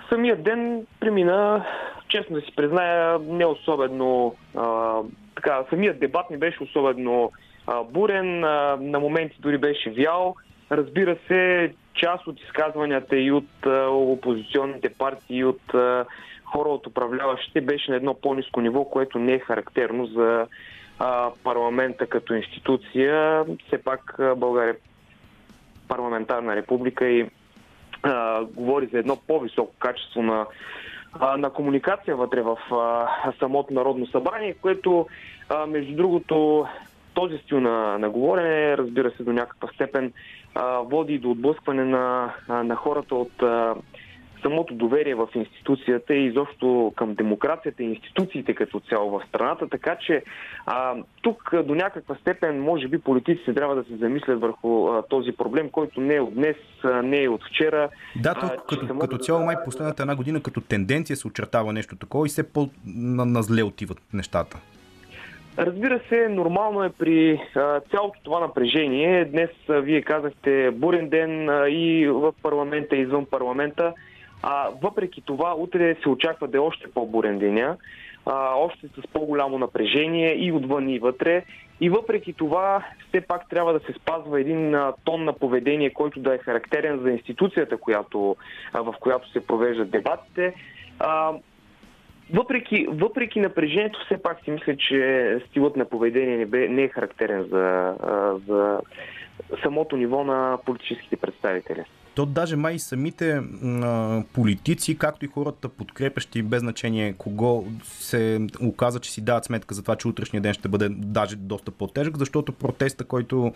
[0.09, 1.67] Самият ден премина,
[2.09, 4.99] честно да си призная, не особено а,
[5.37, 7.33] така, самият дебат не беше особено
[7.67, 10.35] а, бурен, а, на моменти дори беше вял.
[10.71, 16.05] Разбира се, част от изказванията и от а, опозиционните партии, и от а,
[16.45, 20.47] хора от управляващите беше на едно по-низко ниво, което не е характерно за
[20.99, 23.45] а, парламента като институция.
[23.67, 24.79] Все пак България е
[25.89, 27.31] парламентарна република и
[28.03, 30.47] а, говори за едно по-високо качество на
[31.39, 32.59] на комуникация вътре в
[33.39, 35.07] самото Народно събрание, което,
[35.69, 36.67] между другото,
[37.15, 40.13] този стил на, на говорене, разбира се, до някаква степен
[40.83, 43.43] води до отблъскване на, на хората от
[44.47, 49.69] самото доверие в институцията и изобщо към демокрацията и институциите като цяло в страната.
[49.69, 50.23] Така че
[50.67, 55.33] а, тук до някаква степен, може би, политиците трябва да се замислят върху а, този
[55.33, 57.89] проблем, който не е от днес, а, не е от вчера.
[58.17, 61.97] Да, тук а, като, като цяло май последната една година като тенденция се очертава нещо
[61.97, 64.61] такова и все по-на зле отиват нещата.
[65.59, 69.25] Разбира се, нормално е при а, цялото това напрежение.
[69.25, 73.93] Днес а, вие казахте бурен ден а, и в парламента, и извън парламента.
[74.43, 77.77] А, въпреки това, утре се очаква да е още по-бурен деня,
[78.27, 81.45] а, още с по-голямо напрежение и отвън и вътре.
[81.81, 86.21] И въпреки това, все пак трябва да се спазва един а, тон на поведение, който
[86.21, 88.37] да е характерен за институцията, която,
[88.73, 90.55] а, в която се провеждат дебатите.
[90.99, 91.33] А,
[92.35, 96.89] въпреки, въпреки напрежението, все пак си мисля, че стилът на поведение не, бе, не е
[96.89, 97.95] характерен за,
[98.49, 98.81] за
[99.63, 101.85] самото ниво на политическите представители.
[102.17, 103.33] То даже май самите
[103.65, 109.75] а, политици, както и хората подкрепящи, без значение кого се оказа, че си дават сметка
[109.75, 113.53] за това, че утрешния ден ще бъде даже доста по-тежък, защото протеста, който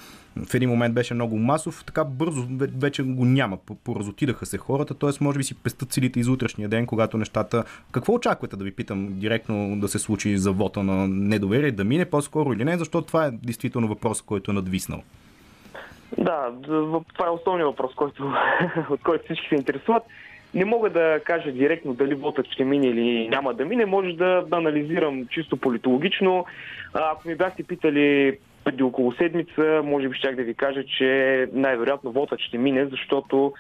[0.47, 3.59] в един момент беше много масов, така бързо вече го няма.
[3.85, 5.11] Поразотидаха се хората, т.е.
[5.21, 7.65] може би си пестат силите из утрешния ден, когато нещата...
[7.93, 12.05] Какво очаквате да ви питам директно да се случи за вота на недоверие, да мине
[12.05, 15.03] по-скоро или не, защото това е действително въпрос, който е надвиснал.
[16.19, 16.53] Да,
[17.15, 18.33] това е основният въпрос, който,
[18.91, 20.03] от който всички се интересуват.
[20.55, 23.87] Не мога да кажа директно дали вотът ще мине или няма да мине.
[23.87, 26.47] Може да, да анализирам чисто политологично.
[26.95, 32.13] Ако ми бяхте питали преди около седмица, може би щях да ви кажа, че най-вероятно
[32.13, 33.53] вотът ще мине, защото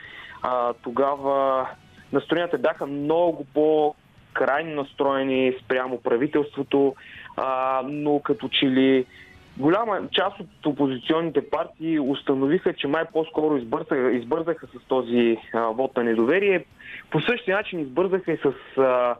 [0.42, 1.68] а, тогава
[2.12, 3.94] настроенията бяха много по
[4.32, 6.94] крайно настроени спрямо правителството,
[7.36, 9.06] а, но като че ли
[9.58, 15.96] голяма част от опозиционните партии установиха, че май по-скоро избързаха, избързаха с този а, вод
[15.96, 16.64] на недоверие.
[17.10, 19.16] По същия начин избързаха и с а,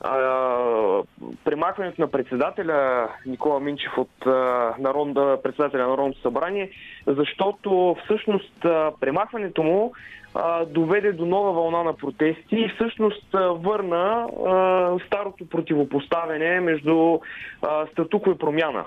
[0.00, 1.02] а,
[1.44, 6.70] премахването на председателя Никола Минчев от а, народ, председателя на Народното събрание,
[7.06, 9.92] защото всъщност а, премахването му
[10.34, 17.18] а, доведе до нова вълна на протести и всъщност а, върна а, старото противопоставяне между
[17.62, 17.86] а,
[18.26, 18.84] и промяна.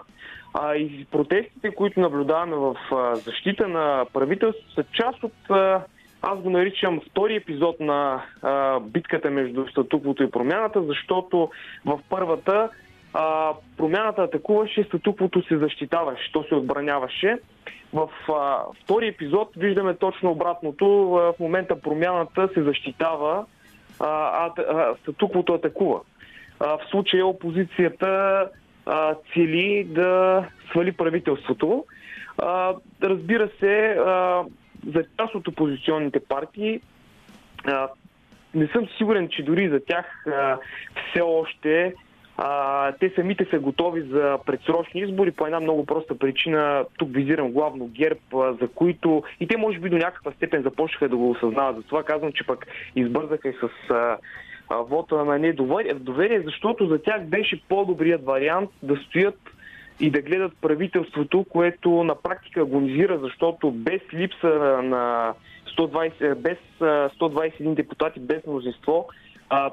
[0.53, 2.75] А, и протестите, които наблюдаваме в
[3.15, 5.33] защита на правителството, са част от,
[6.21, 8.23] аз го наричам, втори епизод на
[8.81, 11.49] битката между статуквото и промяната, защото
[11.85, 12.69] в първата
[13.77, 17.37] промяната атакуваше, статуквото се защитаваше, то се отбраняваше.
[17.93, 20.85] В а, втори епизод виждаме точно обратното.
[20.87, 23.45] В момента промяната се защитава,
[23.99, 24.05] а,
[24.57, 25.99] а, статуквото атакува.
[26.59, 28.45] В случая опозицията
[29.33, 31.85] цели да свали правителството.
[33.03, 33.97] Разбира се,
[34.87, 36.81] за част от опозиционните партии
[38.53, 40.25] не съм сигурен, че дори за тях
[41.09, 41.93] все още
[42.99, 46.85] те самите са готови за предсрочни избори по една много проста причина.
[46.97, 51.17] Тук визирам главно ГЕРБ, за които и те може би до някаква степен започнаха да
[51.17, 51.75] го осъзнават.
[51.75, 53.69] Затова казвам, че пък избързаха и с
[54.69, 59.39] вота на недоверие, защото за тях беше по-добрият вариант да стоят
[59.99, 64.47] и да гледат правителството, което на практика агонизира, защото без липса
[64.83, 65.33] на
[65.77, 69.07] 120, без 121 депутати, без мнозинство,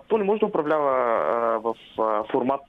[0.08, 1.74] то не може да управлява в
[2.30, 2.60] формат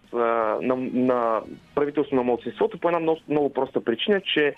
[0.61, 1.41] на, на
[1.75, 4.55] правителство на младсинството по една много, много проста причина, че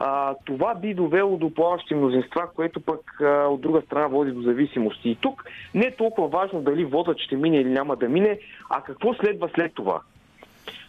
[0.00, 4.42] а, това би довело до плаващи мнозинства, което пък а, от друга страна води до
[4.42, 5.10] зависимости.
[5.10, 8.38] И тук не е толкова важно дали водът ще мине или няма да мине,
[8.70, 10.00] а какво следва след това.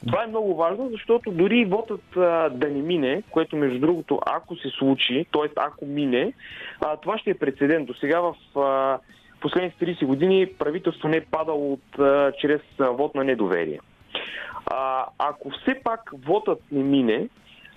[0.08, 4.56] Това е много важно, защото дори вотът а, да не мине, което между другото, ако
[4.56, 5.50] се случи, т.е.
[5.56, 6.34] ако мине,
[6.82, 7.88] а, това ще е прецедент.
[7.88, 9.00] До сега в а,
[9.42, 13.80] последните 30 години правителство не е падало от, а, чрез а, вод на недоверие.
[14.66, 17.28] А, ако все пак вотът не мине,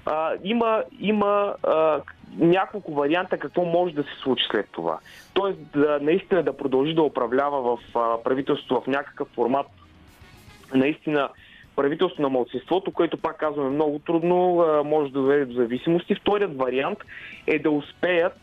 [0.06, 2.00] а, има, има а,
[2.38, 4.98] няколко варианта какво може да се случи след това.
[5.34, 9.66] Тоест да, наистина да продължи да управлява в а, правителство в някакъв формат
[10.74, 11.28] наистина
[11.76, 16.14] правителство на младсинството, което пак казваме много трудно, а, може да доведе до зависимости.
[16.14, 16.98] Вторият вариант
[17.46, 18.40] е да успеят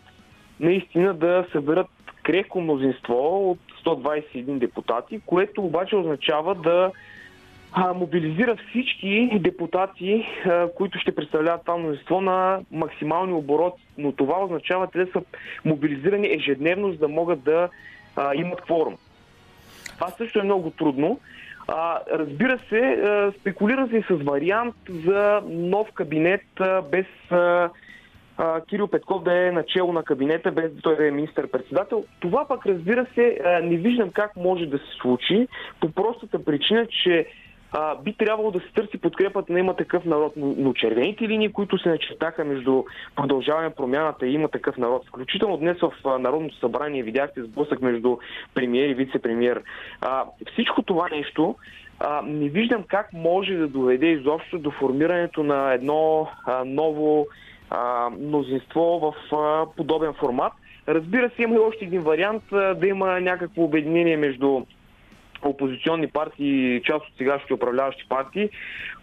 [0.59, 1.87] наистина да съберат
[2.23, 6.91] крехко мнозинство от 121 депутати, което обаче означава да
[7.95, 10.27] мобилизира всички депутати,
[10.75, 13.83] които ще представляват това множество на максимални обороти.
[13.97, 15.21] Но това означава те да са
[15.65, 17.69] мобилизирани ежедневно, за да могат да
[18.35, 18.97] имат кворум.
[19.95, 21.19] Това също е много трудно.
[22.13, 22.97] Разбира се,
[23.39, 26.41] спекулира се и с вариант за нов кабинет
[26.91, 27.05] без
[28.69, 32.05] Кирил Петков да е начало на кабинета, без той да е министър-председател.
[32.19, 35.47] Това пък, разбира се, не виждам как може да се случи,
[35.79, 37.27] по простата причина, че
[37.71, 40.33] а, би трябвало да се търси подкрепата на има такъв народ.
[40.37, 42.83] Но, но червените линии, които се начертаха между
[43.15, 48.17] продължаване промяната и има такъв народ, включително днес в Народното събрание видяхте сблъсък между
[48.53, 49.61] премиер и вице-премьер.
[50.01, 51.55] А, всичко това нещо
[51.99, 57.27] а, не виждам как може да доведе изобщо до формирането на едно а, ново
[57.69, 60.53] а, мнозинство в а, подобен формат.
[60.87, 64.61] Разбира се, има и още един вариант да има някакво обединение между
[65.49, 68.49] опозиционни партии част от сегашните управляващи партии,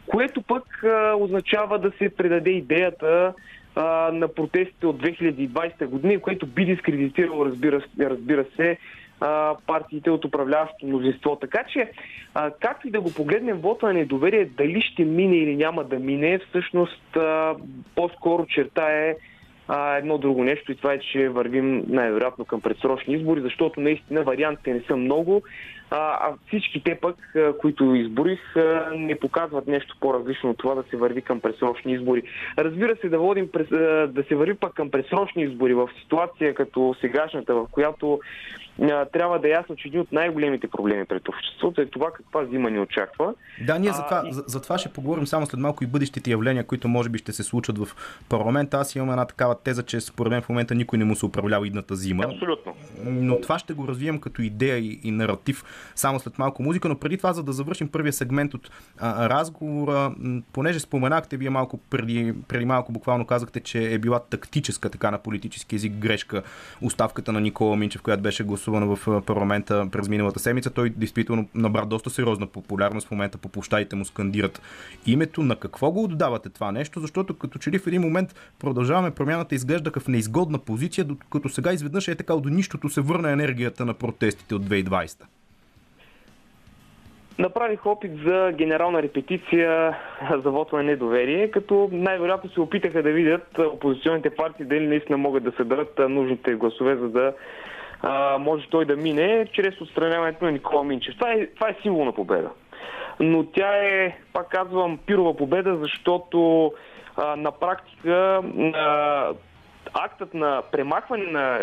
[0.07, 0.85] което пък
[1.17, 3.35] означава да се предаде идеята
[4.13, 8.79] на протестите от 2020 година, което би дискредитирало, разбира, разбира се,
[9.67, 11.37] партиите от управляващото мнозинство.
[11.37, 11.91] Така че,
[12.61, 16.39] както и да го погледнем, вота на недоверие, дали ще мине или няма да мине,
[16.49, 17.17] всъщност
[17.95, 19.17] по-скоро черта е
[19.97, 24.75] едно друго нещо и това е, че вървим най-вероятно към предсрочни избори, защото наистина вариантите
[24.75, 25.43] не са много,
[25.91, 27.17] а, а всички те пък,
[27.61, 28.41] които изборих,
[28.97, 32.23] не показват нещо по-различно от това да се върви към предсрочни избори.
[32.59, 33.49] Разбира се, да, водим,
[34.09, 38.21] да се върви пък към предсрочни избори в ситуация като сегашната, в която
[39.13, 42.71] трябва да е ясно, че един от най-големите проблеми пред обществото е това каква зима
[42.71, 43.35] ни очаква.
[43.67, 46.31] Да, ние за това, а, за, за това ще поговорим само след малко и бъдещите
[46.31, 47.89] явления, които може би ще се случат в
[48.29, 48.77] парламента.
[48.77, 51.67] Аз имам една такава теза, че според мен в момента никой не му се управлява
[51.67, 52.25] идната зима.
[52.25, 52.75] Абсолютно.
[53.05, 55.65] Но това ще го развием като идея и, и наратив
[55.95, 56.89] само след малко музика.
[56.89, 60.15] Но преди това, за да завършим първия сегмент от а, разговора,
[60.53, 65.19] понеже споменахте, вие малко преди, преди малко буквално казахте, че е била тактическа така на
[65.19, 66.43] политически език грешка
[66.83, 70.71] оставката на Никола Минчев, която беше гласувана гласувана в парламента през миналата седмица.
[70.71, 73.09] Той действително набра доста сериозна популярност.
[73.09, 74.63] В момента по площадите му скандират
[75.07, 75.43] името.
[75.43, 77.01] На какво го отдавате това нещо?
[77.01, 81.73] Защото като че ли в един момент продължаваме промяната изглеждаха в неизгодна позиция, докато сега
[81.73, 85.25] изведнъж е така от нищото се върна енергията на протестите от 2020.
[87.39, 89.99] Направих опит за генерална репетиция
[90.45, 95.45] за вота на недоверие, като най-вероятно се опитаха да видят опозиционните партии дали наистина могат
[95.45, 97.33] да съберат нужните гласове, за да
[98.03, 101.15] а, може той да мине чрез отстраняването на Никола Минчев.
[101.15, 102.51] Това е, това е символ на победа.
[103.21, 106.73] Но тя е, пак казвам, пирова победа, защото
[107.17, 108.43] а, на практика
[108.75, 109.33] а,
[109.95, 111.59] актът на премахване на,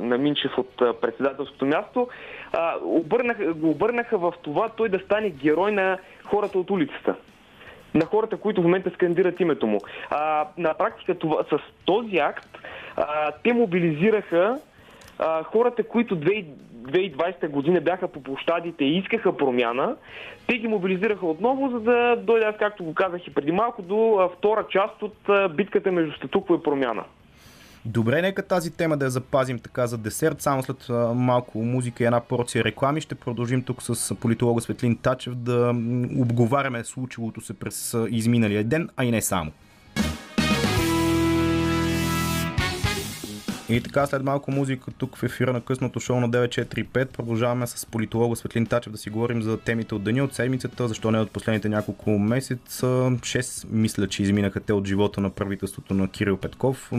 [0.00, 2.08] на Минчев от председателското място
[2.82, 7.14] обърнаха, го обърнаха в това той да стане герой на хората от улицата
[7.94, 9.78] на хората, които в момента скандират името му.
[10.10, 12.48] А, на практика това, с този акт
[12.96, 14.58] а, те мобилизираха
[15.18, 19.96] а, хората, които 2020 година бяха по площадите и искаха промяна,
[20.46, 24.66] те ги мобилизираха отново, за да дойдат, както го казах и преди малко, до втора
[24.70, 25.16] част от
[25.56, 27.04] битката между статукво и промяна.
[27.86, 30.40] Добре, нека тази тема да я запазим така за десерт.
[30.40, 35.34] Само след малко музика и една порция реклами ще продължим тук с политолога Светлин Тачев
[35.34, 35.74] да
[36.20, 39.52] обговаряме случилото се през изминалия ден, а и не само.
[43.68, 47.86] И така, след малко музика тук в ефира на късното шоу на 945 продължаваме с
[47.86, 51.30] политолога Светлин Тачев да си говорим за темите от деня, от седмицата, защо не от
[51.30, 52.86] последните няколко месеца.
[52.86, 56.90] 6 мисля, че изминаха те от живота на правителството на Кирил Петков.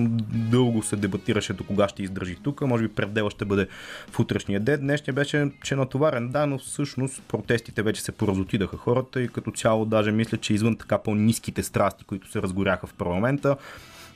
[0.52, 3.68] Дълго се дебатираше до кога ще издържи тук, може би предела ще бъде
[4.12, 4.80] в утрешния ден.
[4.80, 9.86] Днешния беше, че натоварен, да, но всъщност протестите вече се поразотидаха хората и като цяло
[9.86, 13.58] даже мисля, че извън така по-низките страсти, които се разгоряха в парламента,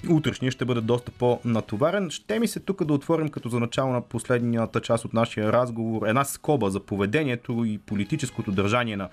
[0.10, 2.10] утрешния ще бъде доста по-натоварен.
[2.10, 6.08] Ще ми се тук да отворим като за начало на последната част от нашия разговор
[6.08, 9.10] една скоба за поведението и политическото държание на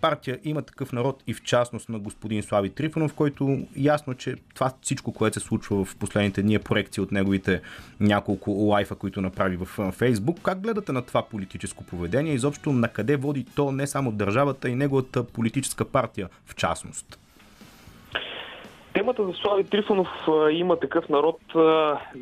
[0.00, 4.72] партия има такъв народ и в частност на господин Слави Трифонов, който ясно, че това
[4.82, 7.60] всичко, което се случва в последните дни е проекция от неговите
[8.00, 10.38] няколко лайфа, които направи в Фейсбук.
[10.42, 12.34] Как гледате на това политическо поведение?
[12.34, 17.18] Изобщо на къде води то не само държавата и неговата политическа партия в частност?
[18.92, 20.08] Темата за Слави Трифонов
[20.50, 21.38] има такъв народ,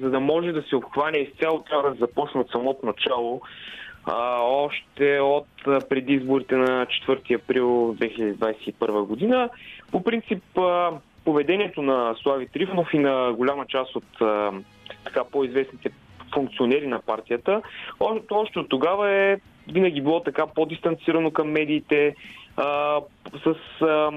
[0.01, 3.41] за да може да се обхване изцяло, трябва да започне от самото начало.
[4.41, 9.49] Още от а, преди изборите на 4 април 2021 година.
[9.93, 10.43] По принцип,
[11.25, 14.05] поведението на Слави Трифонов и на голяма част от
[15.05, 15.91] така по-известните
[16.35, 17.63] функционери на партията,
[18.31, 19.37] още от тогава е
[19.73, 22.15] винаги било така по-дистанцирано към медиите,
[22.57, 23.01] а,
[23.45, 24.11] с а,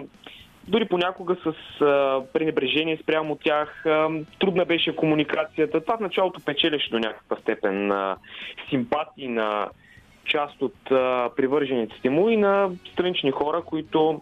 [0.68, 3.86] дори понякога с а, пренебрежение спрямо тях.
[3.86, 5.82] А, трудна беше комуникацията.
[5.82, 8.18] Това в началото печелеше до някаква степен а,
[8.70, 9.70] симпатии на
[10.26, 14.22] част от а, привържениците му и на странични хора, които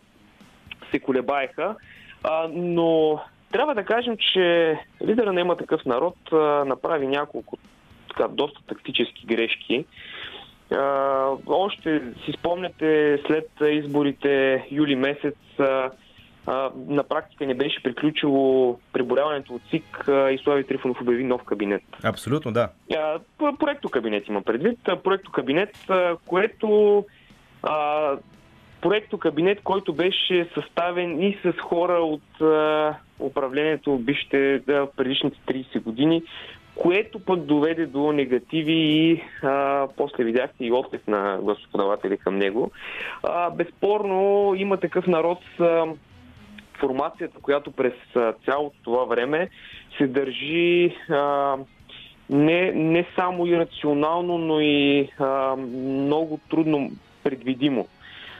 [0.91, 1.75] се колебаеха.
[2.23, 3.19] А, но
[3.51, 6.35] трябва да кажем, че лидера на има такъв народ а,
[6.65, 7.57] направи няколко
[8.09, 9.85] така, доста тактически грешки.
[10.71, 15.89] А, още си спомняте след изборите юли месец а,
[16.87, 21.83] на практика не беше приключило преборяването от ЦИК и Слави Трифонов обяви нов кабинет.
[22.03, 22.69] Абсолютно, да.
[23.59, 24.79] проекто кабинет има предвид.
[25.03, 25.77] Проекто кабинет,
[26.25, 27.05] което
[28.81, 32.41] проекто кабинет, който беше съставен и с хора от
[33.19, 34.61] управлението бившите
[34.97, 36.23] предишните 30 години,
[36.75, 42.71] което пък доведе до негативи и а, после видяхте и отклик на гласоподаватели към него.
[43.23, 45.85] А, безспорно има такъв народ с
[46.79, 47.93] формацията, която през
[48.45, 49.49] цялото това време
[49.97, 51.55] се държи а,
[52.29, 56.91] не, не само ирационално, но и а, много трудно
[57.23, 57.87] предвидимо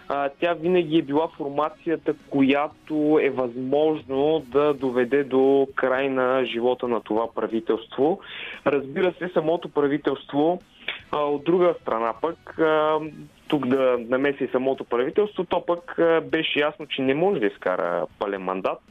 [0.10, 6.88] а, тя винаги е била формацията, която е възможно да доведе до край на живота
[6.88, 8.20] на това правителство.
[8.66, 10.60] Разбира се, самото правителство
[11.12, 12.60] а, от друга страна пък,
[13.47, 18.41] тук да намеси самото правителство, то пък беше ясно, че не може да изкара пълен
[18.41, 18.82] мандат,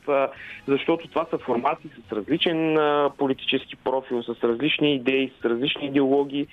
[0.68, 2.78] защото това са формации с различен
[3.18, 6.46] политически профил, с различни идеи, с различни идеологии,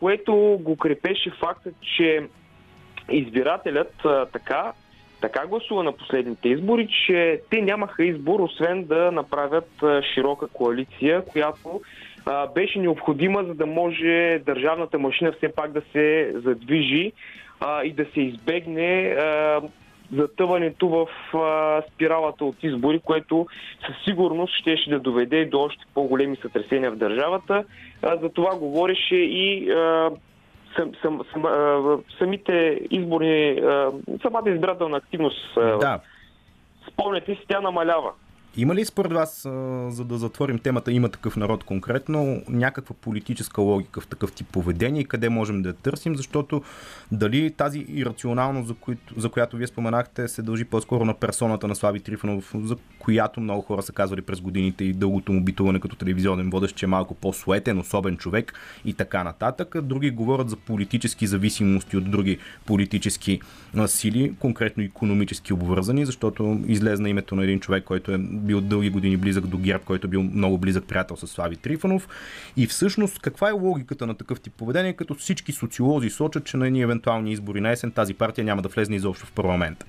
[0.00, 2.28] което го крепеше фактът, че
[3.10, 3.94] избирателят
[4.32, 4.72] така,
[5.20, 9.70] така гласува на последните избори, че те нямаха избор, освен да направят
[10.14, 11.80] широка коалиция, която
[12.26, 17.12] а, беше необходима, за да може държавната машина все пак да се задвижи
[17.60, 19.60] а, и да се избегне а,
[20.16, 21.06] затъването в
[21.36, 23.46] а, спиралата от избори, което
[23.86, 27.64] със сигурност ще, да доведе до още по-големи сътресения в държавата.
[28.02, 30.10] А, за това говореше и а,
[30.76, 31.44] сам, сам, сам,
[32.18, 33.62] самите изборни,
[34.22, 35.54] самата избирателна активност.
[35.54, 36.00] Да.
[36.92, 38.12] Спомняте си, тя намалява.
[38.56, 39.42] Има ли според вас,
[39.88, 45.00] за да затворим темата, има такъв народ конкретно, някаква политическа логика в такъв тип поведение
[45.00, 46.62] и къде можем да я търсим, защото
[47.12, 51.74] дали тази ирационалност, за, които, за която вие споменахте, се дължи по-скоро на персоната на
[51.74, 55.96] Слави Трифонов, за която много хора са казвали през годините и дългото му битуване като
[55.96, 58.52] телевизионен водещ, че е малко по-суетен, особен човек
[58.84, 59.74] и така нататък.
[59.82, 63.40] Други говорят за политически зависимости от други политически
[63.86, 69.16] сили, конкретно економически обвързани, защото излезна името на един човек, който е бил дълги години
[69.16, 72.08] близък до ГЕРБ, който е бил много близък приятел с Слави Трифонов.
[72.56, 76.66] И всъщност каква е логиката на такъв тип поведение, като всички социолози сочат, че на
[76.66, 79.86] едни евентуални избори на есен тази партия няма да влезне изобщо в парламента?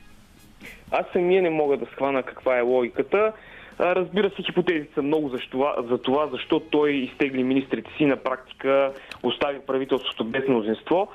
[0.91, 3.33] Аз самия не мога да схвана каква е логиката.
[3.79, 8.17] Разбира се, хипотезите са много за това, за това, защо той изтегли министрите си на
[8.17, 8.91] практика,
[9.23, 11.07] остави правителството без мнозинство.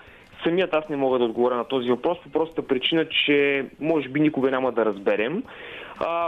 [0.42, 4.20] Самият аз не мога да отговоря на този въпрос по простата причина, че може би
[4.20, 5.42] никога няма да разберем.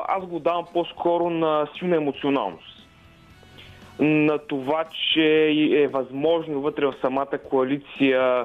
[0.09, 2.89] Аз го давам по-скоро на силна емоционалност.
[4.01, 8.45] На това, че е възможно вътре в самата коалиция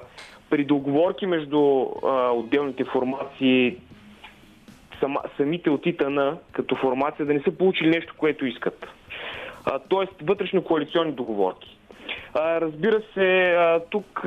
[0.49, 1.85] при договорки между
[2.33, 3.77] отделните формации
[4.99, 6.19] сама, самите от ИТН
[6.51, 8.87] като формация да не са получили нещо, което искат.
[9.89, 11.77] Тоест вътрешно коалиционни договорки.
[12.35, 13.55] Разбира се,
[13.89, 14.25] тук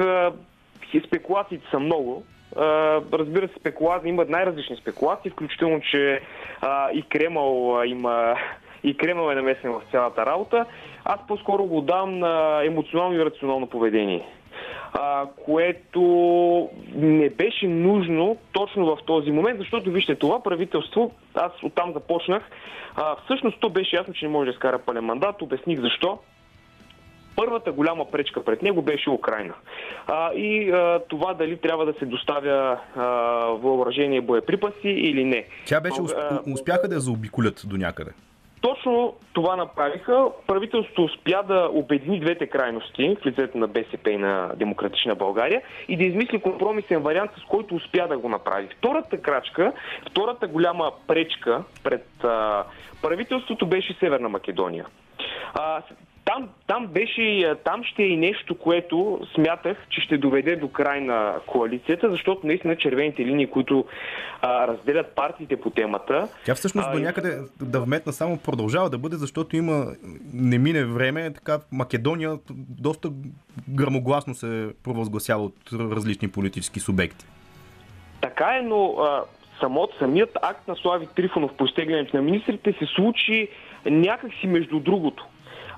[1.07, 2.25] спекулациите са много.
[3.13, 6.21] Разбира се, спекулации имат най-различни спекулации, включително, че
[6.95, 8.37] и Кремъл има
[8.85, 10.67] и Кремъл е намесен в цялата работа.
[11.05, 14.27] Аз по-скоро го дам на емоционално и рационално поведение
[15.45, 16.01] което
[16.95, 22.43] не беше нужно точно в този момент, защото вижте това правителство, аз оттам започнах,
[23.25, 26.19] всъщност то беше ясно, че не може да изкара пълен мандат, обясних защо.
[27.39, 29.55] Първата голяма пречка пред него беше Украина.
[30.07, 33.05] А, и а, това дали трябва да се доставя а,
[33.63, 35.45] въоръжение боеприпаси или не.
[35.67, 36.01] Тя беше,
[36.53, 38.11] успяха да я заобиколят до някъде.
[38.61, 40.27] Точно това направиха.
[40.47, 45.97] Правителството успя да обедини двете крайности в лицето на БСП и на Демократична България и
[45.97, 48.69] да измисли компромисен вариант, с който успя да го направи.
[48.79, 49.73] Втората крачка,
[50.11, 52.65] втората голяма пречка пред а,
[53.03, 54.87] правителството беше Северна Македония.
[55.55, 55.83] А,
[56.29, 61.01] там, там, беше, там ще е и нещо, което смятах, че ще доведе до край
[61.01, 63.85] на коалицията, защото наистина червените линии, които
[64.43, 66.29] а, разделят партиите по темата.
[66.45, 69.87] Тя всъщност а, до някъде да вметна само продължава да бъде, защото има
[70.33, 72.39] не мине време, така Македония
[72.81, 73.09] доста
[73.69, 77.27] грамогласно се провъзгласява от различни политически субекти.
[78.21, 79.25] Така е, но а,
[79.61, 83.49] самот, самият акт на Слави Трифонов по изтеглянето на министрите се случи
[83.87, 85.27] някакси между другото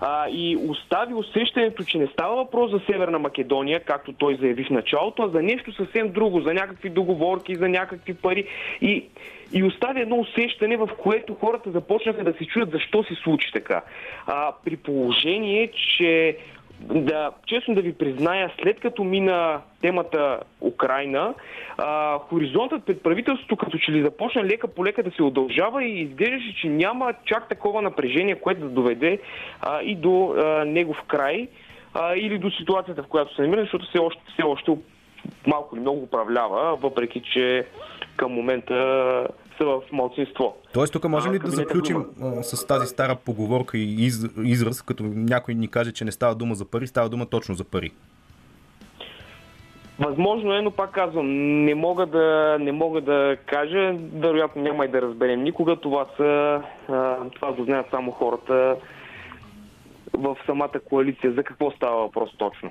[0.01, 4.70] а, и остави усещането, че не става въпрос за Северна Македония, както той заяви в
[4.70, 8.44] началото, а за нещо съвсем друго, за някакви договорки, за някакви пари.
[8.80, 9.05] И,
[9.53, 13.82] и остави едно усещане, в което хората започнаха да се чуят защо се случи така.
[14.26, 16.36] А, при положение, че
[16.81, 21.35] да, честно да ви призная, след като мина темата Украина,
[21.78, 26.01] а, хоризонтът пред правителството като че ли започна лека по лека да се удължава и
[26.01, 29.18] изглеждаше, че няма чак такова напрежение, което да доведе
[29.61, 31.49] а, и до а, негов край
[31.95, 34.78] а, или до ситуацията, в която се намира, защото все още, все още
[35.47, 37.66] малко или много управлява, въпреки че
[38.21, 38.75] към момента
[39.59, 40.57] са в малцинство.
[40.73, 42.43] Тоест тук можем А, ли да заключим Дума.
[42.43, 46.55] с тази стара поговорка и из, израз, като някой ни каже, че не става дума
[46.55, 47.91] за пари, става дума точно за пари?
[49.99, 51.27] Възможно е, но пак казвам,
[51.64, 55.77] не мога да, не мога да кажа, вероятно няма и да разберем никога.
[55.77, 56.62] Това са,
[57.35, 58.77] това го знаят само хората
[60.12, 61.33] в самата коалиция.
[61.33, 62.71] За какво става въпрос точно?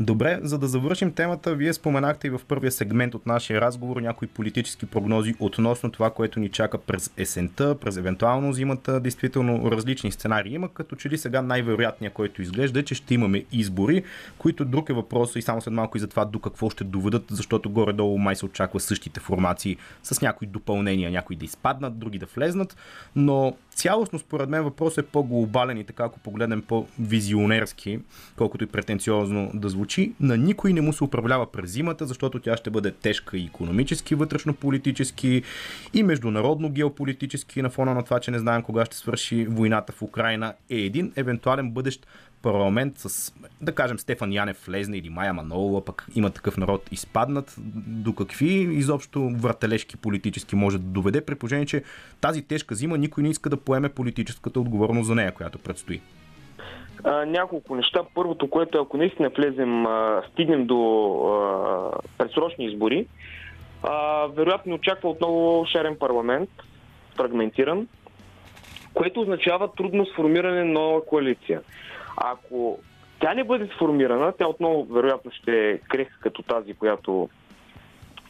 [0.00, 4.28] Добре, за да завършим темата, вие споменахте и в първия сегмент от нашия разговор някои
[4.28, 9.00] политически прогнози относно това, което ни чака през есента, през евентуално зимата.
[9.00, 13.44] Действително различни сценарии има, като че ли сега най-вероятният, който изглежда е, че ще имаме
[13.52, 14.04] избори,
[14.38, 17.24] които друг е въпрос и само след малко и за това до какво ще доведат,
[17.30, 22.26] защото горе-долу май се очаква същите формации с някои допълнения, някои да изпаднат, други да
[22.26, 22.76] влезнат,
[23.16, 27.98] но цялостно според мен въпросът е по-глобален и така, ако погледнем по-визионерски,
[28.36, 32.56] колкото и претенциозно да звучи, на никой не му се управлява през зимата, защото тя
[32.56, 35.42] ще бъде тежка и економически, вътрешно-политически
[35.94, 40.02] и международно геополитически на фона на това, че не знаем кога ще свърши войната в
[40.02, 42.06] Украина, е един евентуален бъдещ
[42.42, 47.54] парламент с, да кажем, Стефан Янев влезне или Майя Манолова, пък има такъв народ изпаднат,
[47.86, 51.82] до какви изобщо въртележки политически може да доведе, при положение, че
[52.20, 56.00] тази тежка зима никой не иска да поеме политическата отговорност за нея, която предстои.
[57.04, 58.00] А, няколко неща.
[58.14, 60.80] Първото, което е, ако наистина влезем, а, стигнем до
[61.24, 63.06] а, предсрочни избори,
[63.82, 66.50] а, вероятно очаква отново шерен парламент,
[67.16, 67.88] фрагментиран,
[68.94, 71.60] което означава трудно сформиране на нова коалиция.
[72.20, 72.78] Ако
[73.20, 77.28] тя не бъде сформирана, тя отново вероятно ще е крехка като тази, която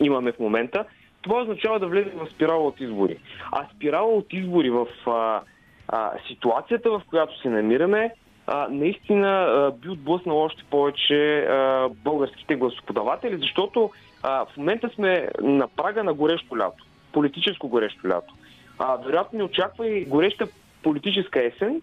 [0.01, 0.85] имаме в момента,
[1.23, 3.19] това означава да влезем в спирала от избори.
[3.53, 5.41] А спирала от избори в а,
[5.89, 8.15] а, ситуацията, в която се намираме,
[8.47, 13.91] а, наистина а, би отблъснал още повече а, българските гласоподаватели, защото
[14.23, 18.35] а, в момента сме на прага на горещо лято, политическо горещо лято.
[18.79, 20.47] А, вероятно ни очаква и гореща
[20.83, 21.83] политическа есен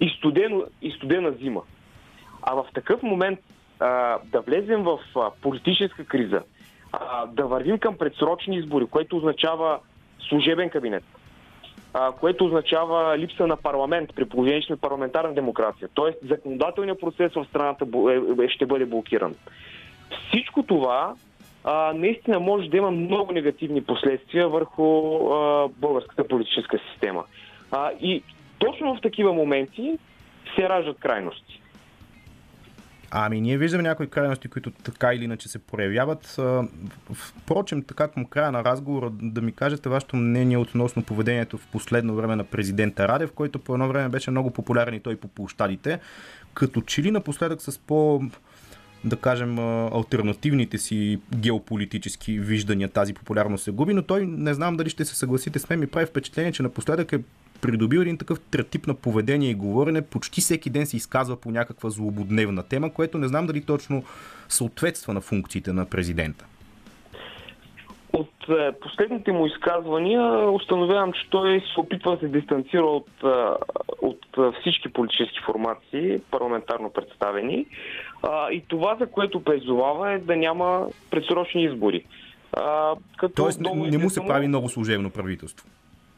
[0.00, 1.62] и, студено, и студена зима.
[2.42, 3.38] А в такъв момент
[3.80, 6.42] а, да влезем в а, политическа криза,
[6.92, 9.78] а, да вървим към предсрочни избори, което означава
[10.28, 11.04] служебен кабинет,
[11.94, 15.88] а, което означава липса на парламент при положение, парламентарна демокрация.
[15.94, 19.34] Тоест законодателният процес в страната е- е- ще бъде блокиран.
[20.28, 21.14] Всичко това
[21.64, 27.24] а, наистина може да има много негативни последствия върху а, българската политическа система.
[27.70, 28.22] А, и
[28.58, 29.98] точно в такива моменти
[30.56, 31.60] се раждат крайности.
[33.16, 36.40] Ами, ние виждаме някои крайности, които така или иначе се проявяват.
[37.12, 42.14] Впрочем, така към края на разговора, да ми кажете вашето мнение относно поведението в последно
[42.14, 46.00] време на президента Радев, който по едно време беше много популярен и той по площадите,
[46.54, 48.22] като че ли напоследък с по
[49.04, 49.58] да кажем,
[49.92, 55.16] альтернативните си геополитически виждания тази популярност се губи, но той не знам дали ще се
[55.16, 57.18] съгласите с мен, ми прави впечатление, че напоследък е
[57.64, 58.38] придобил един такъв
[58.70, 60.02] тип на поведение и говорене.
[60.02, 64.04] Почти всеки ден се изказва по някаква злободневна тема, което не знам дали точно
[64.48, 66.44] съответства на функциите на президента.
[68.12, 73.28] От е, последните му изказвания установявам, че той се опитва да се дистанцира от, е,
[74.02, 77.66] от е, всички политически формации, парламентарно представени.
[78.52, 82.04] И това, за което призовава е да няма предсрочни избори.
[83.16, 85.66] Като Тоест не, не му се прави ново служебно правителство.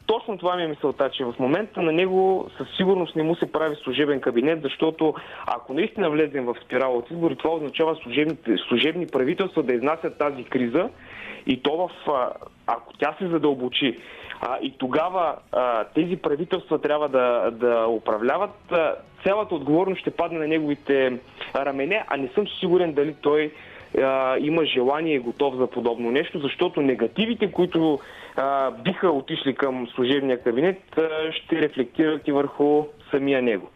[0.06, 3.52] Точно това ми е мисълта, че в момента на него със сигурност не му се
[3.52, 5.14] прави служебен кабинет, защото
[5.46, 10.44] ако наистина влезем в спирала от избори, това означава служебните, служебни правителства да изнасят тази
[10.44, 10.88] криза
[11.46, 11.90] и то в,
[12.66, 13.98] ако тя се задълбочи
[14.40, 18.94] а, и тогава а, тези правителства трябва да, да управляват, а,
[19.24, 21.18] цялата отговорност ще падне на неговите
[21.56, 23.52] рамене, а не съм сигурен дали той
[23.98, 27.98] а, има желание и готов за подобно нещо, защото негативите, които
[28.36, 33.68] а, биха отишли към служебния кабинет, а, ще рефлектират и върху самия него.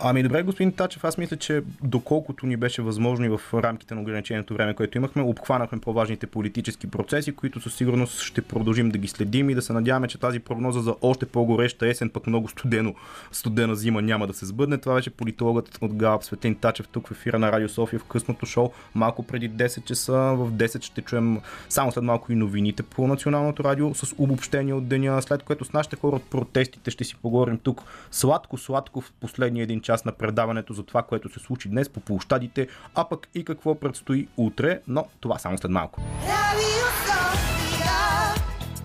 [0.00, 4.00] Ами добре, господин Тачев, аз мисля, че доколкото ни беше възможно и в рамките на
[4.00, 9.08] ограниченото време, което имахме, обхванахме по-важните политически процеси, които със сигурност ще продължим да ги
[9.08, 12.94] следим и да се надяваме, че тази прогноза за още по-гореща есен, пък много студено,
[13.32, 14.78] студена зима няма да се сбъдне.
[14.78, 18.46] Това беше политологът от ГАЛАП Светлин Тачев тук в ефира на Радио София в късното
[18.46, 18.70] шоу.
[18.94, 23.64] Малко преди 10 часа, в 10 ще чуем само след малко и новините по националното
[23.64, 27.58] радио с обобщение от деня, след което с нашите хора от протестите ще си поговорим
[27.58, 32.00] тук сладко-сладко в последния един час на предаването за това, което се случи днес по
[32.00, 36.00] площадите, а пък и какво предстои утре, но това само след малко.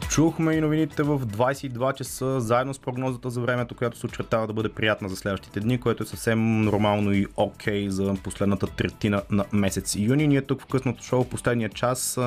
[0.10, 4.54] Чухме и новините в 22 часа, заедно с прогнозата за времето, която се очертава да
[4.54, 9.22] бъде приятна за следващите дни, което е съвсем нормално и окей okay за последната третина
[9.32, 10.28] на месец юни.
[10.28, 12.20] Ние тук в късното шоу, последния час,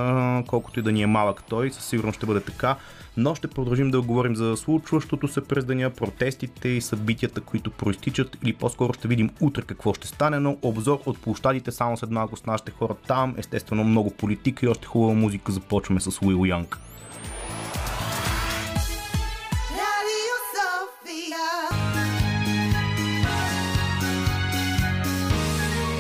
[0.47, 2.77] колкото и да ни е малък той, със сигурност ще бъде така,
[3.21, 8.39] но ще продължим да говорим за случващото се през деня, протестите и събитията, които проистичат
[8.45, 12.37] или по-скоро ще видим утре какво ще стане, но обзор от площадите само след малко
[12.37, 16.79] с нашите хора там, естествено много политика и още хубава музика започваме с Уил Янг.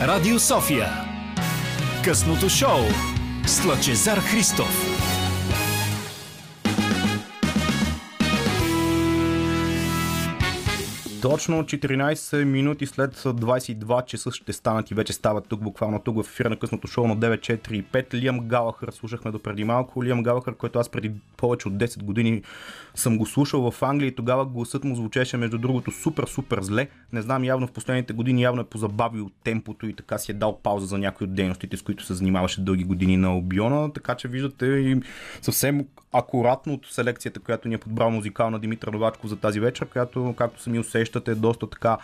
[0.00, 0.88] Радио София.
[2.04, 2.80] Късното шоу
[3.46, 4.89] с Лъчезар Христов.
[11.22, 16.28] Точно 14 минути след 22 часа ще станат и вече стават тук, буквално тук в
[16.28, 18.14] ефира на късното шоу на 9.4.5.
[18.14, 20.04] Лиам Галахър слушахме до преди малко.
[20.04, 22.42] Лиам Галахър, който аз преди повече от 10 години
[22.94, 26.88] съм го слушал в Англия и тогава гласът му звучеше между другото супер, супер зле.
[27.12, 30.58] Не знам, явно в последните години явно е позабавил темпото и така си е дал
[30.62, 33.92] пауза за някои от дейностите, с които се занимаваше дълги години на Обиона.
[33.92, 35.00] Така че виждате и
[35.42, 40.34] съвсем акуратно от селекцията, която ни е подбрал музикална Димитър Новачко за тази вечер, която,
[40.38, 41.98] както сами усещате, е доста така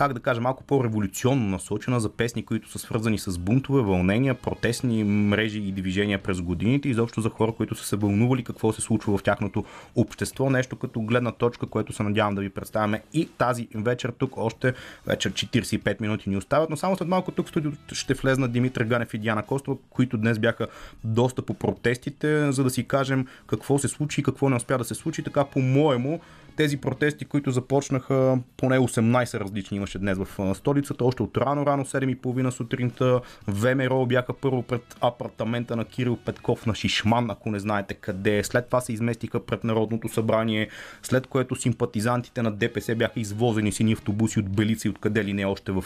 [0.00, 5.04] как да кажа, малко по-революционно насочена за песни, които са свързани с бунтове, вълнения, протестни
[5.04, 9.18] мрежи и движения през годините изобщо за хора, които са се вълнували какво се случва
[9.18, 9.64] в тяхното
[9.96, 10.50] общество.
[10.50, 14.74] Нещо като гледна точка, което се надявам да ви представяме и тази вечер тук още
[15.06, 18.84] вечер 45 минути ни остават, но само след малко тук в студиото ще влезна Димитър
[18.84, 20.66] Ганев и Диана Костова, които днес бяха
[21.04, 24.84] доста по протестите, за да си кажем какво се случи и какво не успя да
[24.84, 25.22] се случи.
[25.22, 26.20] Така, по-моему,
[26.60, 32.50] тези протести, които започнаха, поне 18 различни имаше днес в столицата, още от рано-рано, 7.30
[32.50, 38.38] сутринта, ВМРО бяха първо пред апартамента на Кирил Петков на Шишман, ако не знаете къде
[38.38, 38.44] е.
[38.44, 40.68] След това се изместиха пред Народното събрание,
[41.02, 45.44] след което симпатизантите на ДПС бяха извозени сини автобуси от Белица и откъде ли не
[45.44, 45.84] още в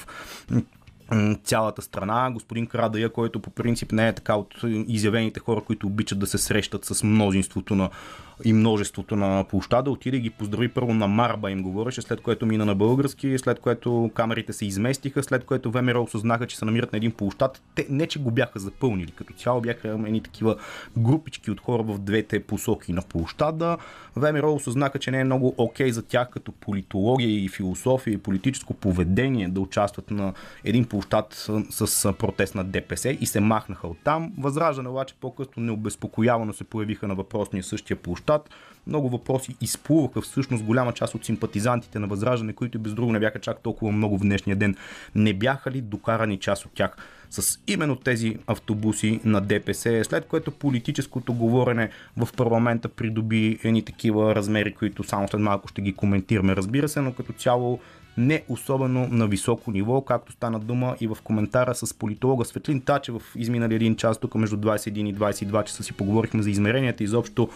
[1.44, 2.30] цялата страна.
[2.30, 4.54] Господин Карадая, който по принцип не е така от
[4.88, 7.90] изявените хора, които обичат да се срещат с мнозинството на
[8.44, 9.90] и множеството на площада.
[9.90, 14.10] Отиде ги поздрави първо на Марба им говореше, след което мина на български, след което
[14.14, 17.62] камерите се изместиха, след което ВМРО осъзнаха, че се намират на един площад.
[17.74, 20.56] Те не, че го бяха запълнили, като цяло бяха едни такива
[20.98, 23.76] групички от хора в двете посоки на площада.
[24.16, 28.18] ВМРО осъзнаха, че не е много окей okay за тях като политология и философия и
[28.18, 30.32] политическо поведение да участват на
[30.64, 34.32] един площад с протест на ДПС и се махнаха оттам.
[34.38, 38.50] Възраждане обаче по-късно необезпокоявано се появиха на въпросния същия площад Кронштадт.
[38.86, 43.40] Много въпроси изплуваха всъщност голяма част от симпатизантите на Възраждане, които без друго не бяха
[43.40, 44.76] чак толкова много в днешния ден.
[45.14, 46.96] Не бяха ли докарани част от тях
[47.30, 54.34] с именно тези автобуси на ДПС, след което политическото говорене в парламента придоби едни такива
[54.34, 57.80] размери, които само след малко ще ги коментираме, разбира се, но като цяло
[58.16, 63.12] не особено на високо ниво, както стана дума и в коментара с политолога Светлин Таче
[63.12, 67.48] в изминали един час, тук между 21 и 22 часа си поговорихме за измеренията изобщо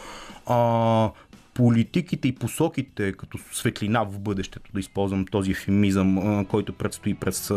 [0.46, 1.10] а,
[1.54, 7.52] политиките и посоките като светлина в бъдещето, да използвам този ефемизъм, който предстои през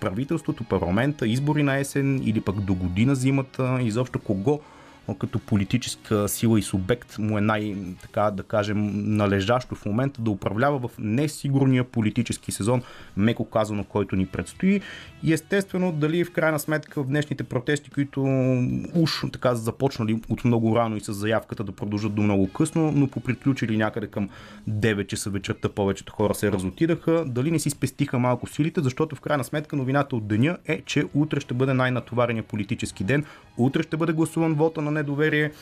[0.00, 4.60] правителството, парламента, избори на есен или пък до година зимата, изобщо кого
[5.18, 10.30] като политическа сила и субект му е най, така да кажем, належащо в момента да
[10.30, 12.82] управлява в несигурния политически сезон,
[13.16, 14.80] меко казано, който ни предстои.
[15.22, 18.22] И естествено, дали в крайна сметка в днешните протести, които
[18.94, 23.06] уж така започнали от много рано и с заявката да продължат до много късно, но
[23.06, 24.28] поприключили някъде към
[24.70, 29.20] 9 часа вечерта повечето хора се разотидаха, дали не си спестиха малко силите, защото в
[29.20, 33.24] крайна сметка новината от деня е, че утре ще бъде най-натоварения политически ден,
[33.56, 35.52] утре ще бъде гласуван вота на недоверие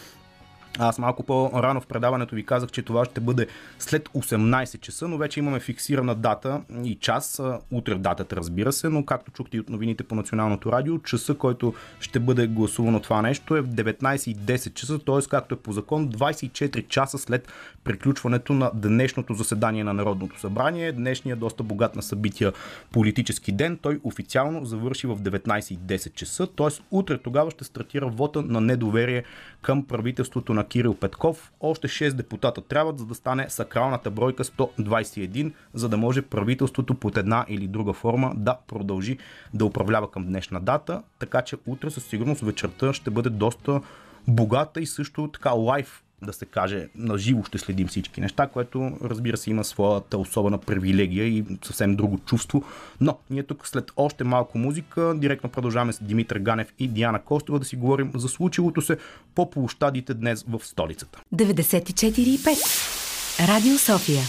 [0.78, 3.46] аз малко по-рано в предаването ви казах, че това ще бъде
[3.78, 7.42] след 18 часа, но вече имаме фиксирана дата и час.
[7.70, 11.74] Утре датата, разбира се, но както чухте и от новините по Националното радио, часа, който
[12.00, 15.28] ще бъде гласувано това нещо е в 19.10 часа, т.е.
[15.30, 17.48] както е по закон, 24 часа след
[17.84, 20.92] приключването на днешното заседание на Народното събрание.
[20.92, 22.52] Днешния доста богат на събития
[22.92, 23.78] политически ден.
[23.82, 26.68] Той официално завърши в 19.10 часа, т.е.
[26.90, 29.24] утре тогава ще стартира вота на недоверие
[29.62, 31.52] към правителството на Кирил Петков.
[31.60, 37.16] Още 6 депутата трябват, за да стане сакралната бройка 121, за да може правителството под
[37.16, 39.18] една или друга форма да продължи
[39.54, 41.02] да управлява към днешна дата.
[41.18, 43.80] Така че утре със сигурност вечерта ще бъде доста
[44.28, 48.92] богата и също така лайф да се каже, на живо ще следим всички неща, което
[49.04, 52.64] разбира се има своята особена привилегия и съвсем друго чувство.
[53.00, 57.58] Но ние тук след още малко музика директно продължаваме с Димитър Ганев и Диана Костова
[57.58, 58.96] да си говорим за случилото се
[59.34, 61.20] по площадите днес в столицата.
[61.34, 64.22] 94,5 Радио София.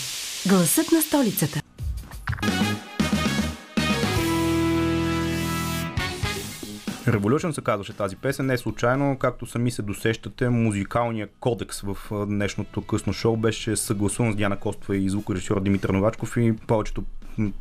[0.47, 1.58] Гласът на столицата.
[7.19, 8.45] Revolution се казваше тази песен.
[8.45, 14.33] Не е случайно, както сами се досещате, музикалният кодекс в днешното късно шоу беше съгласуван
[14.33, 17.03] с Диана Костова и звукорежисьор Димитър Новачков и повечето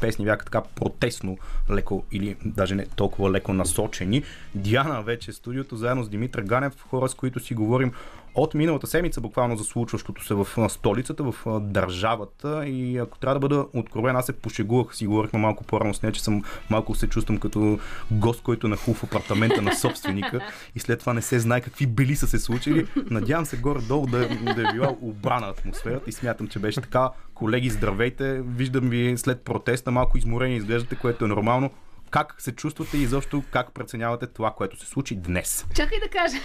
[0.00, 1.38] песни бяха така протестно
[1.70, 4.22] леко или даже не толкова леко насочени.
[4.54, 7.92] Диана вече е студиото заедно с Димитър Ганев, хора с които си говорим
[8.34, 12.66] от миналата седмица, буквално за случващото се в столицата, в държавата.
[12.66, 16.12] И ако трябва да бъда откровен, аз се пошегувах, си говорихме малко по-рано с нея,
[16.12, 17.78] че съм малко се чувствам като
[18.10, 20.40] гост, който е нахул в апартамента на собственика
[20.74, 22.86] и след това не се знае какви бели са се случили.
[23.10, 27.10] Надявам се горе-долу да, да е била обрана атмосферата и смятам, че беше така.
[27.34, 28.42] Колеги, здравейте!
[28.42, 31.70] Виждам ви след протеста малко изморени изглеждате, което е нормално.
[32.10, 35.66] Как се чувствате и изобщо как преценявате това, което се случи днес?
[35.74, 36.36] Чакай да кажа.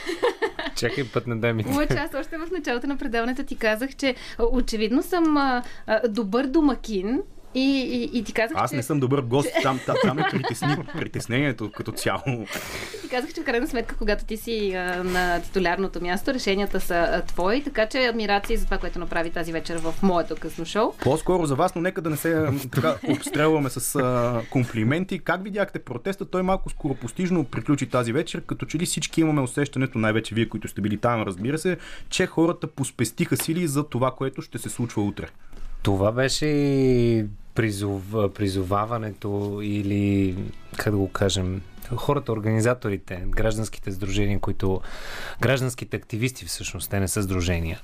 [0.76, 1.70] Чакай път на демите.
[1.74, 4.16] Лъча, аз още в началото на предаването ти казах, че
[4.51, 7.22] очевидно съм а, а, добър домакин
[7.56, 8.76] и, и, и ти казах, Аз че...
[8.76, 12.45] не съм добър гост, там, там, там е притесни, притеснението като цяло.
[13.01, 16.95] Ти казах, че в крайна сметка, когато ти си а, на титулярното място, решенията са
[16.95, 20.93] а, твои, така че адмирации за това, което направи тази вечер в моето късно шоу.
[21.04, 25.20] По-скоро за вас, но нека да не се така обстрелваме с а, комплименти.
[25.20, 26.26] Как видяхте протеста?
[26.26, 30.68] Той малко скоропостижно приключи тази вечер, като че ли всички имаме усещането, най-вече вие, които
[30.68, 31.78] сте били там, разбира се,
[32.10, 35.28] че хората поспестиха сили за това, което ще се случва утре.
[35.84, 37.25] Това беше и
[37.55, 38.01] призов,
[38.36, 40.36] призоваването или,
[40.77, 41.61] как да го кажем,
[41.96, 44.82] хората, организаторите, гражданските сдружения, които.
[45.41, 47.80] гражданските активисти, всъщност, те не са сдружения,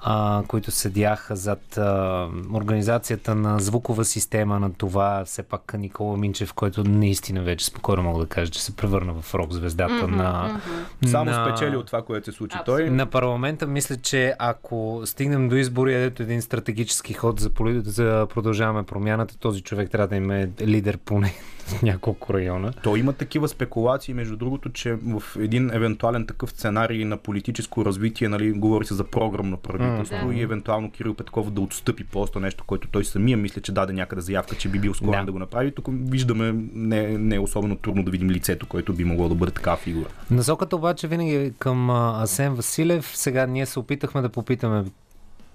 [0.00, 6.52] а, които седяха зад а, организацията на звукова система на това, все пак Никола Минчев,
[6.52, 10.60] който наистина вече спокойно мога да кажа, че се превърна в рок звездата mm-hmm, на.
[11.02, 11.06] Mm-hmm.
[11.06, 12.86] Само на, спечели от това, което се случи Абсолютно.
[12.86, 12.96] той.
[12.96, 17.50] На парламента, мисля, че ако стигнем до избори, ето един стратегически ход за,
[17.84, 21.34] за продължаваме промяната, този човек трябва да има лидер поне
[21.82, 22.72] няколко района.
[22.82, 28.28] То има такива спекулации, между другото, че в един евентуален такъв сценарий на политическо развитие,
[28.28, 30.34] нали, говори се за програмно правителство mm, да.
[30.34, 34.22] и евентуално Кирил Петков да отстъпи просто нещо, което той самия мисля, че даде някъде
[34.22, 35.26] заявка, че би бил склонен да.
[35.26, 35.74] да го направи.
[35.74, 39.52] Тук виждаме не, не е особено трудно да видим лицето, което би могло да бъде
[39.52, 40.08] такава фигура.
[40.30, 43.16] Насоката обаче винаги е към Асен Василев.
[43.16, 44.84] Сега ние се опитахме да попитаме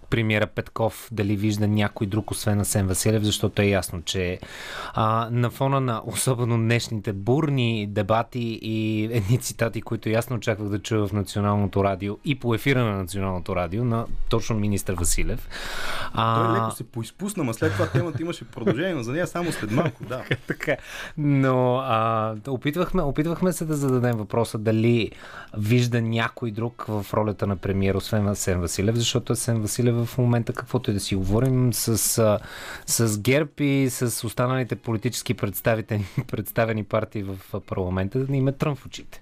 [0.10, 4.40] премиера Петков дали вижда някой друг, освен Асен Василев, защото е ясно, че
[4.94, 10.80] а, на фона на особено днешните бурни дебати и едни цитати, които ясно очаквах да
[10.80, 15.50] чуя в Националното радио и по ефира на Националното радио на точно министър Василев.
[16.14, 16.46] А...
[16.46, 19.72] Той леко се поизпусна, но след това темата имаше продължение, но за нея само след
[19.72, 20.24] малко, да.
[20.48, 20.78] така.
[21.18, 25.12] Но а, опитвахме, опитвахме се да зададем въпроса дали
[25.58, 30.54] вижда някой друг в ролята на премиер, освен Асен Василев, защото Асен Василев в момента,
[30.54, 31.98] каквото и да си говорим, с,
[32.86, 35.34] с ГЕРБ и с останалите политически
[36.28, 39.22] представени, партии в парламента, да ни има трън в очите.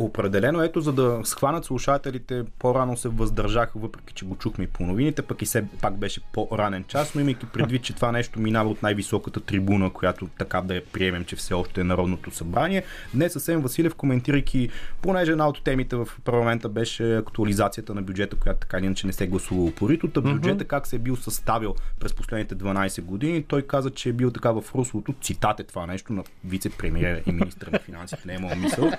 [0.00, 4.82] Определено, ето, за да схванат слушателите, по-рано се въздържаха, въпреки че го чухме и по
[4.82, 8.70] новините, пък и се пак беше по-ранен час, но имайки предвид, че това нещо минава
[8.70, 12.82] от най-високата трибуна, която така да я приемем, че все още е Народното събрание.
[13.14, 14.68] Днес съвсем Василев, коментирайки,
[15.02, 19.26] понеже една от темите в парламента беше актуализацията на бюджета, която така иначе не се
[19.26, 20.22] гласува упорито.
[20.22, 24.30] Бюджета как се е бил съставил през последните 12 години, той каза, че е бил
[24.30, 28.56] така в руслото, цитат е това нещо на вице-премьер и министър на финансите, не е
[28.56, 28.90] мисъл.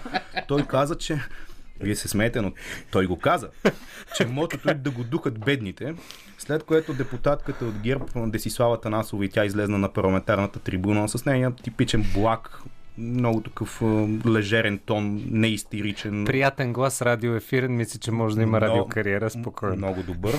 [0.47, 1.19] Той каза, каза, че
[1.79, 2.51] вие се смеете, но
[2.91, 3.49] той го каза,
[4.15, 5.95] че мотото е да го духат бедните,
[6.37, 11.51] след което депутатката от ГЕРБ, Десислава Танасова и тя излезна на парламентарната трибуна с нея
[11.63, 12.61] типичен блак,
[12.97, 13.81] много такъв
[14.27, 16.25] лежерен тон, неистеричен.
[16.25, 19.75] Приятен глас, радиоефирен, мисля, че може да има радиокариера спокойно.
[19.75, 20.35] Много добър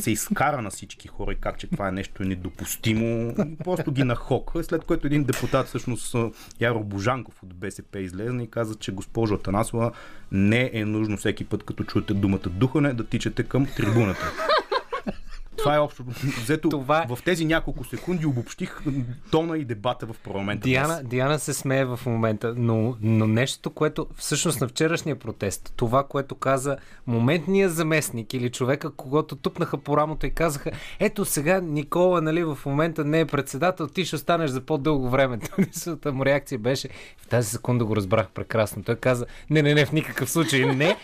[0.00, 3.34] се изкара на всички хора и как, че това е нещо недопустимо.
[3.64, 6.16] Просто ги нахоква, след което един депутат, всъщност
[6.60, 9.92] Яро Божанков от БСП излезна и каза, че госпожо Атанасова
[10.32, 14.32] не е нужно всеки път, като чуете думата духане, да тичате към трибуната.
[15.58, 16.04] Това е общо.
[16.42, 17.06] Взето това...
[17.08, 18.80] в тези няколко секунди обобщих
[19.30, 20.64] тона и дебата в парламента.
[20.64, 26.04] Диана, Диана се смее в момента, но, но нещо, което всъщност на вчерашния протест, това,
[26.04, 26.76] което каза
[27.06, 32.58] моментният заместник или човека, когато тупнаха по рамото и казаха, ето сега Никола, нали, в
[32.66, 35.38] момента не е председател, ти ще останеш за по-дълго време.
[35.56, 38.82] Тъмнисата му реакция беше, в тази секунда го разбрах прекрасно.
[38.82, 40.96] Той каза, не, не, не, в никакъв случай не.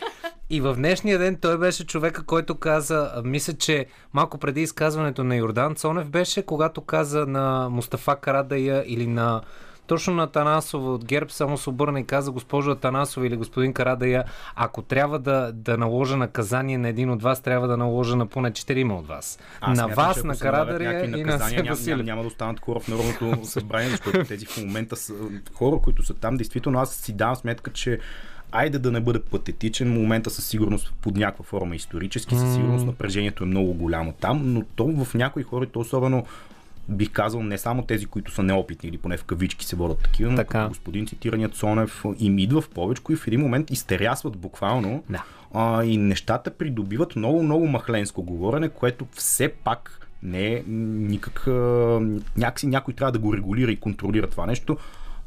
[0.50, 5.36] И в днешния ден той беше човека, който каза, мисля, че малко преди изказването на
[5.36, 9.42] Йордан Цонев беше, когато каза на Мустафа Карадая или на
[9.86, 14.24] точно на Танасова от ГЕРБ само се обърна и каза госпожо Танасова или господин Карадая,
[14.56, 18.52] ако трябва да, да наложа наказание на един от вас, трябва да наложа на поне
[18.52, 19.38] четирима от вас.
[19.60, 20.34] Аз на смятам, вас, на
[20.78, 24.46] някакви и на Асен няма, няма, няма да останат хора в Народното събрание, защото тези
[24.46, 25.14] в момента са
[25.54, 26.36] хора, които са там.
[26.36, 27.98] Действително, аз си давам сметка, че
[28.52, 33.44] айде да не бъде патетичен, момента със сигурност под някаква форма исторически, със сигурност напрежението
[33.44, 36.24] е много голямо там, но то в някои хора, то особено
[36.88, 40.30] бих казал не само тези, които са неопитни или поне в кавички се водят такива,
[40.30, 40.68] но Така.
[40.68, 45.24] господин цитираният Цонев им идва в повече и в един момент изтерясват буквално Да.
[45.54, 51.46] а, и нещата придобиват много, много махленско говорене, което все пак не е никак...
[52.36, 54.76] Някакси някой трябва да го регулира и контролира това нещо.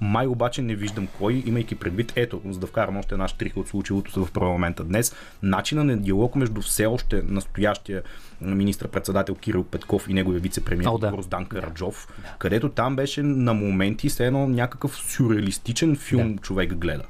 [0.02, 3.68] Май обаче не виждам кой, имайки предвид, ето, за да вкарам още една штриха от
[3.68, 8.04] случилото се в парламента днес, начина на диалог между все още настоящия
[8.42, 11.12] министр-председател Кирил Петков и неговия вице-премьер О, да.
[11.12, 12.08] Гроздан Караджов,
[12.40, 17.04] където там беше на моменти все едно някакъв сюрреалистичен филм човек гледа.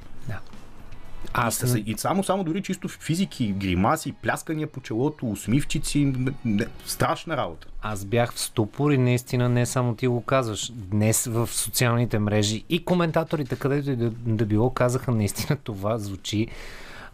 [1.34, 6.14] Аз с, и само, само дори чисто физики, гримаси, пляскания по челото, усмивчици,
[6.46, 7.68] не, страшна работа.
[7.82, 10.72] Аз бях в ступор и наистина не само ти го казваш.
[10.74, 16.48] Днес в социалните мрежи и коментаторите, където и да, да било, казаха наистина това звучи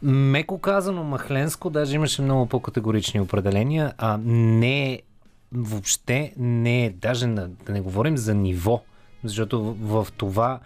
[0.02, 5.02] меко казано махленско, даже имаше много по-категорични определения, а не е
[5.54, 8.82] въобще не е, даже на, да не говорим за ниво,
[9.24, 10.60] защото в, в това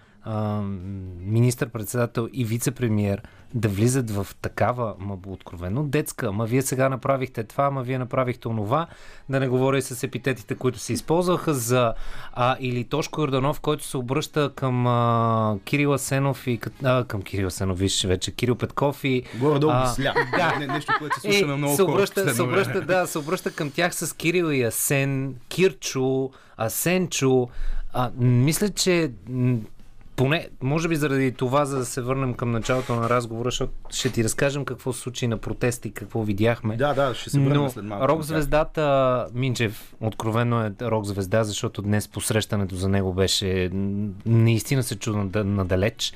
[1.19, 3.21] министър-председател и вице-премьер
[3.53, 8.47] да влизат в такава, ма откровено детска, ма вие сега направихте това, ма вие направихте
[8.47, 8.87] онова,
[9.29, 11.93] да не говоря и с епитетите, които се използваха за
[12.33, 17.47] а, или Тошко Йорданов, който се обръща към а, Кирил Асенов и а, към Кирил
[17.47, 20.13] Асенов, виж вече, Кирил Петков и Горе-долу А, сля.
[20.37, 20.59] да.
[20.59, 23.17] Не, нещо, което се слушаме е, много се хора обръща, се последно обръща, да, се
[23.19, 27.49] обръща към тях с Кирил и Асен, Кирчо, Асенчо.
[27.93, 29.11] А, мисля, че
[30.15, 34.09] поне, може би заради това, за да се върнем към началото на разговора, защото ще
[34.09, 36.77] ти разкажем какво се случи на протести, какво видяхме.
[36.77, 38.07] Да, да, ще се върнем Но след малко.
[38.07, 38.85] рок звездата
[39.33, 43.69] Минчев, откровено е рок звезда, защото днес посрещането за него беше
[44.25, 46.13] наистина се чу над- надалеч,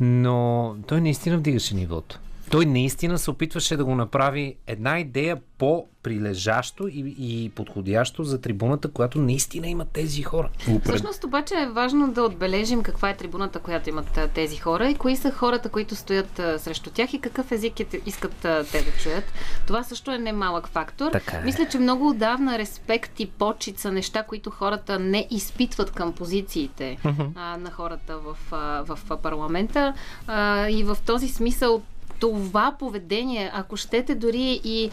[0.00, 0.46] но
[0.86, 2.18] той наистина вдигаше нивото.
[2.50, 8.90] Той наистина се опитваше да го направи една идея по-прилежащо и, и подходящо за трибуната,
[8.90, 10.48] която наистина има тези хора.
[10.84, 15.16] Всъщност обаче е важно да отбележим каква е трибуната, която имат тези хора и кои
[15.16, 18.90] са хората, които стоят а, срещу тях и какъв език е- искат а, те да
[19.02, 19.24] чуят.
[19.66, 21.10] Това също е немалък фактор.
[21.12, 21.42] Така е.
[21.44, 26.98] Мисля, че много отдавна респект и почет са неща, които хората не изпитват към позициите
[27.34, 29.94] а, на хората в, а, в парламента.
[30.26, 31.82] А, и в този смисъл
[32.20, 34.90] това поведение, ако щете дори и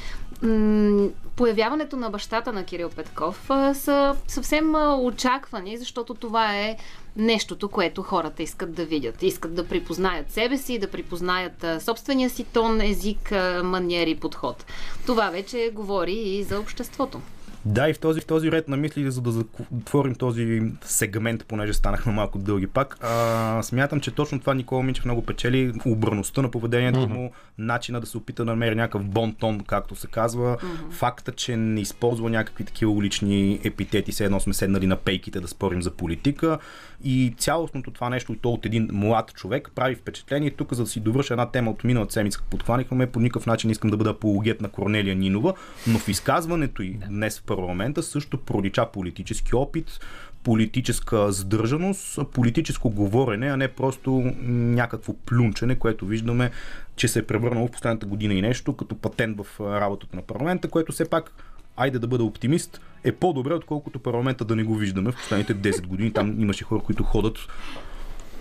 [1.36, 6.78] появяването на бащата на Кирил Петков са съвсем очаквани, защото това е
[7.16, 9.24] нещото, което хората искат да видят.
[9.24, 13.32] Искат да припознаят себе си, да припознаят собствения си тон, език,
[13.64, 14.66] маниери, подход.
[15.06, 17.22] Това вече говори и за обществото.
[17.66, 21.74] Да, и в този, в този ред на мисли, за да затворим този сегмент, понеже
[21.74, 26.52] станахме малко дълги пак, а, смятам, че точно това Никола Минчев много печели обраността на
[26.52, 27.14] поведението mm-hmm.
[27.14, 30.92] му, начина да се опита да намери някакъв бон тон, както се казва, mm-hmm.
[30.92, 35.48] факта, че не използва някакви такива улични епитети, все едно сме седнали на пейките да
[35.48, 36.60] спорим за политика
[37.04, 40.52] и цялостното това нещо, и то от един млад човек, прави впечатление.
[40.52, 43.90] Тук, за да си довърша една тема от миналата седмица, подхванихме, по никакъв начин искам
[43.90, 45.54] да бъда апологет на Корнелия Нинова,
[45.88, 50.00] но в изказването й днес в парламента също пролича политически опит,
[50.44, 54.12] политическа сдържаност, политическо говорене, а не просто
[54.44, 56.52] някакво плюнчене, което виждаме,
[56.96, 60.70] че се е превърнало в последната година и нещо като патент в работата на парламента,
[60.70, 61.32] което все пак
[61.78, 65.88] айде да бъда оптимист, е по-добре, отколкото парламента да не го виждаме в последните 10
[65.88, 66.14] години.
[66.14, 67.38] Там имаше хора, които ходят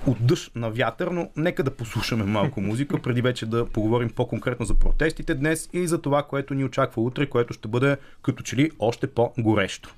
[0.07, 4.67] от дъжд на вятър, но нека да послушаме малко музика, преди вече да поговорим по-конкретно
[4.67, 8.57] за протестите днес и за това, което ни очаква утре, което ще бъде като че
[8.57, 9.95] ли още по-горещо.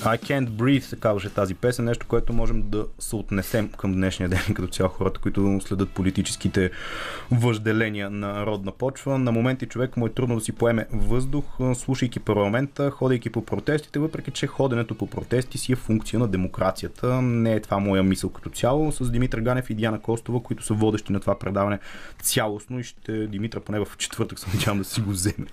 [0.00, 4.28] I Can't Breathe се казваше тази песен, нещо, което можем да се отнесем към днешния
[4.28, 6.70] ден, като цяло хората, които следят политическите
[7.30, 9.18] въжделения на родна почва.
[9.18, 11.44] На моменти човек му е трудно да си поеме въздух,
[11.74, 17.22] слушайки парламента, ходейки по протестите, въпреки че ходенето по протести си е функция на демокрацията.
[17.22, 18.92] Не е това моя мисъл като цяло.
[18.92, 21.78] С Димитър Ганев и Диана Костова, които са водещи на това предаване
[22.22, 25.46] цялостно и ще Димитър поне в четвъртък се надявам да си го вземе.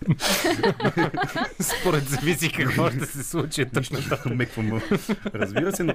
[1.60, 4.00] Според зависи какво ще се случи точно.
[4.36, 4.82] Намеквам.
[5.34, 5.94] Разбира се, но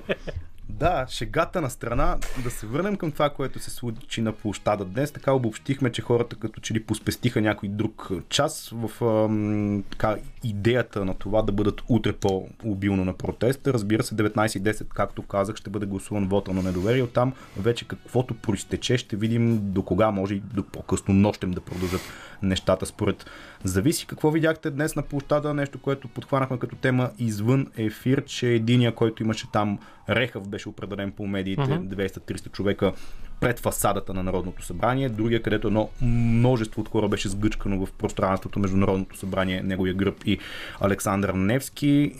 [0.68, 5.12] да, шегата на страна, да се върнем към това, което се случи на площада днес.
[5.12, 11.04] Така обобщихме, че хората като че ли поспестиха някой друг час в ам, така, идеята
[11.04, 13.72] на това да бъдат утре по-обилно на протеста.
[13.72, 17.02] Разбира се, 19.10, както казах, ще бъде гласуван вота на недоверие.
[17.02, 22.02] Оттам вече каквото проистече, ще видим до кога може и до по-късно нощем да продължат
[22.42, 23.26] нещата според
[23.64, 24.06] зависи.
[24.06, 29.22] Какво видяхте днес на площада, нещо, което подхванахме като тема извън ефир, че единия, който
[29.22, 29.78] имаше там
[30.08, 32.08] Рехав беше определен по медиите, uh-huh.
[32.08, 32.92] 200-300 човека
[33.40, 38.60] пред фасадата на Народното събрание, другия, където едно множество от хора беше сгъчкано в пространството
[38.60, 40.38] между Народното събрание, неговия гръб и
[40.80, 42.12] Александър Невски.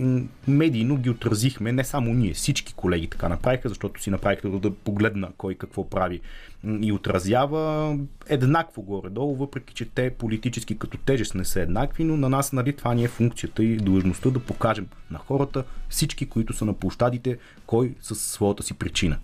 [0.49, 5.29] Медийно ги отразихме, не само ние, всички колеги така направиха, защото си направиха да погледна
[5.37, 6.21] кой какво прави
[6.65, 7.97] и отразява
[8.29, 12.73] еднакво горе-долу, въпреки че те политически като тежест не са еднакви, но на нас нали,
[12.73, 17.39] това ни е функцията и длъжността да покажем на хората, всички, които са на площадите,
[17.67, 19.19] кой със своята си причина.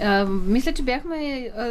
[0.00, 1.62] А, мисля, че бяхме а,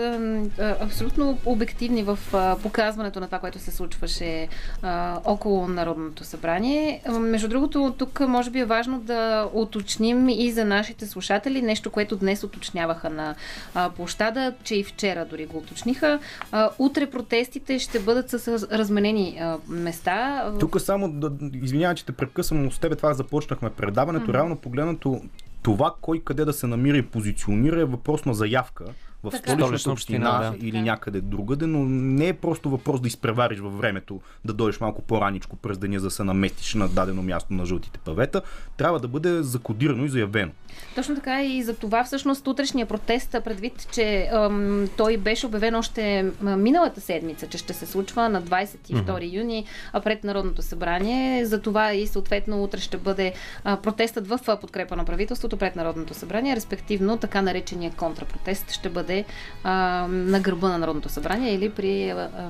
[0.59, 4.47] а, абсолютно обективни в а, показването на това, което се случваше
[4.81, 7.01] а, около Народното събрание.
[7.05, 11.91] А, между другото, тук може би е важно да уточним и за нашите слушатели нещо,
[11.91, 13.35] което днес уточняваха на
[13.73, 16.19] а, площада, че и вчера дори го уточниха.
[16.51, 20.45] А, утре протестите ще бъдат с разменени а, места.
[20.59, 24.25] Тук само, да, извинявай, че те прекъсвам, но с тебе това започнахме предаването.
[24.25, 24.33] Mm-hmm.
[24.33, 25.21] Реално погледнато
[25.63, 28.85] това кой къде да се намира и позиционира е въпрос на заявка
[29.23, 29.51] в така.
[29.51, 30.67] столичната община да.
[30.67, 35.01] или някъде другаде, но не е просто въпрос да изпревариш във времето, да дойдеш малко
[35.01, 38.41] по-раничко през деня, за да се наместиш на дадено място на жълтите павета.
[38.77, 40.51] Трябва да бъде закодирано и заявено.
[40.95, 46.31] Точно така и за това всъщност утрешния протест, предвид, че ам, той беше обявен още
[46.41, 49.33] миналата седмица, че ще се случва на 22 mm-hmm.
[49.33, 49.65] юни
[50.03, 51.45] пред Народното събрание.
[51.45, 56.13] За това и съответно утре ще бъде а, протестът в подкрепа на правителството пред Народното
[56.13, 59.25] събрание, респективно така наречения контрапротест ще бъде бъде
[59.63, 62.49] а, на гърба на Народното събрание или при а, а,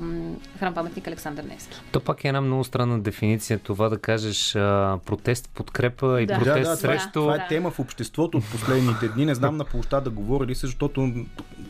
[0.60, 1.82] храм паметник Александър Невски.
[1.92, 6.36] То пак е една много странна дефиниция това да кажеш а, протест, подкрепа и да.
[6.36, 7.12] протест да, да, срещу...
[7.14, 9.26] Това, това е тема в обществото от последните дни.
[9.26, 11.14] Не знам на площа да говори ли се, защото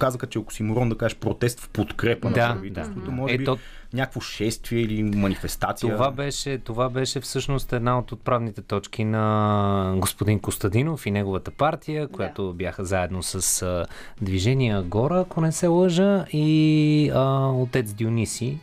[0.01, 3.11] казаха, че ако си морон да кажеш протест в подкрепа да, на правителството, да.
[3.11, 3.45] може е, би...
[3.93, 5.93] Някакво шествие или манифестация.
[5.93, 12.07] Това беше, това беше всъщност една от отправните точки на господин Костадинов и неговата партия,
[12.07, 12.53] която да.
[12.53, 13.85] бяха заедно с а,
[14.21, 18.59] движение Гора, ако не се лъжа, и а, отец Диониси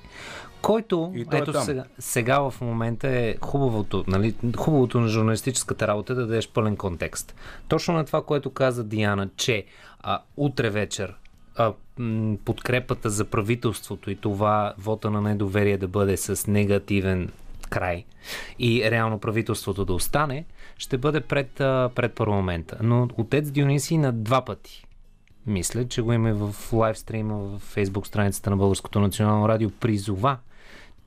[0.63, 6.13] който, и ето е сега, сега в момента е хубавото, нали, хубавото на журналистическата работа
[6.13, 7.35] е да дадеш пълен контекст.
[7.69, 9.65] Точно на това, което каза Диана, че
[10.01, 11.15] а, утре вечер
[11.59, 11.73] а,
[12.45, 17.31] подкрепата за правителството и това вота на недоверие да бъде с негативен
[17.71, 18.05] край
[18.59, 20.45] и реално правителството да остане,
[20.79, 21.51] ще бъде пред,
[21.95, 22.79] пред парламента.
[22.83, 24.85] Но отец Диониси на два пъти
[25.47, 30.39] мисля, че го има в лайвстрима в фейсбук страницата на Българското национално радио, призова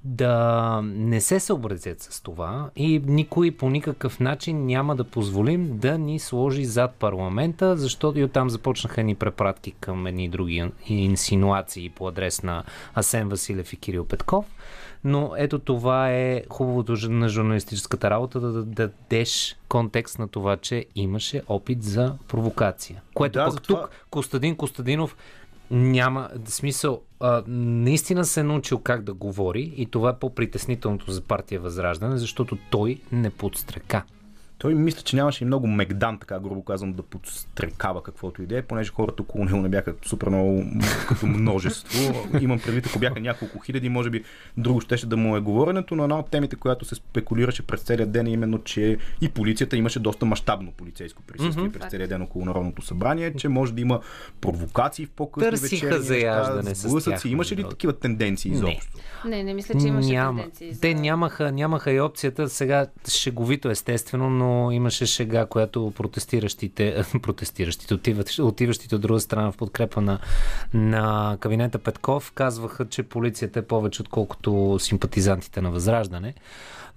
[0.03, 5.97] да не се съобразят с това и никой по никакъв начин няма да позволим да
[5.97, 12.07] ни сложи зад парламента, защото и оттам започнаха ни препратки към едни други инсинуации по
[12.07, 14.45] адрес на Асен Василев и Кирил Петков.
[15.03, 21.41] Но ето това е хубавото на журналистическата работа да дадеш контекст на това, че имаше
[21.47, 23.01] опит за провокация.
[23.13, 23.81] Което да, пък това...
[23.81, 25.15] тук Костадин Костадинов
[25.71, 27.01] няма смисъл.
[27.19, 32.17] А, наистина се е научил как да говори и това е по-притеснителното за партия Възраждане,
[32.17, 34.03] защото той не подстрека.
[34.61, 38.57] Той мисля, че нямаше и много мегдан, така грубо казвам, да подстрекава каквото и да
[38.57, 40.63] е, понеже хората около него не бяха супер много
[41.07, 42.27] като множество.
[42.41, 44.23] Имам предвид, ако бяха няколко хиляди, може би
[44.57, 48.07] друго щеше да му е говоренето, но една от темите, която се спекулираше през целия
[48.07, 51.79] ден е именно, че и полицията имаше доста мащабно полицейско присъствие mm-hmm.
[51.79, 53.99] през целия ден около Народното събрание, че може да има
[54.41, 58.97] провокации в по-късни вечерни заяждане с Имаше ли такива тенденции изобщо?
[59.25, 60.39] Не, не, не мисля, че имаше Няма.
[60.39, 60.73] тенденции.
[60.73, 60.81] За...
[60.81, 68.41] Те нямаха, нямаха и опцията, сега шеговито естествено, но имаше шега, която протестиращите, протестиращите, отиващите,
[68.41, 70.19] отиващите от друга страна в подкрепа на,
[70.73, 76.33] на кабинета Петков казваха, че полицията е повече отколкото симпатизантите на Възраждане.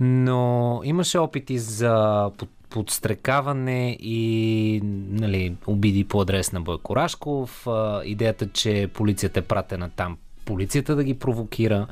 [0.00, 4.80] Но имаше опити за под, подстрекаване и
[5.10, 7.66] нали, обиди по адрес на Бойко Рашков.
[8.04, 11.86] идеята, че полицията е пратена там полицията да ги провокира.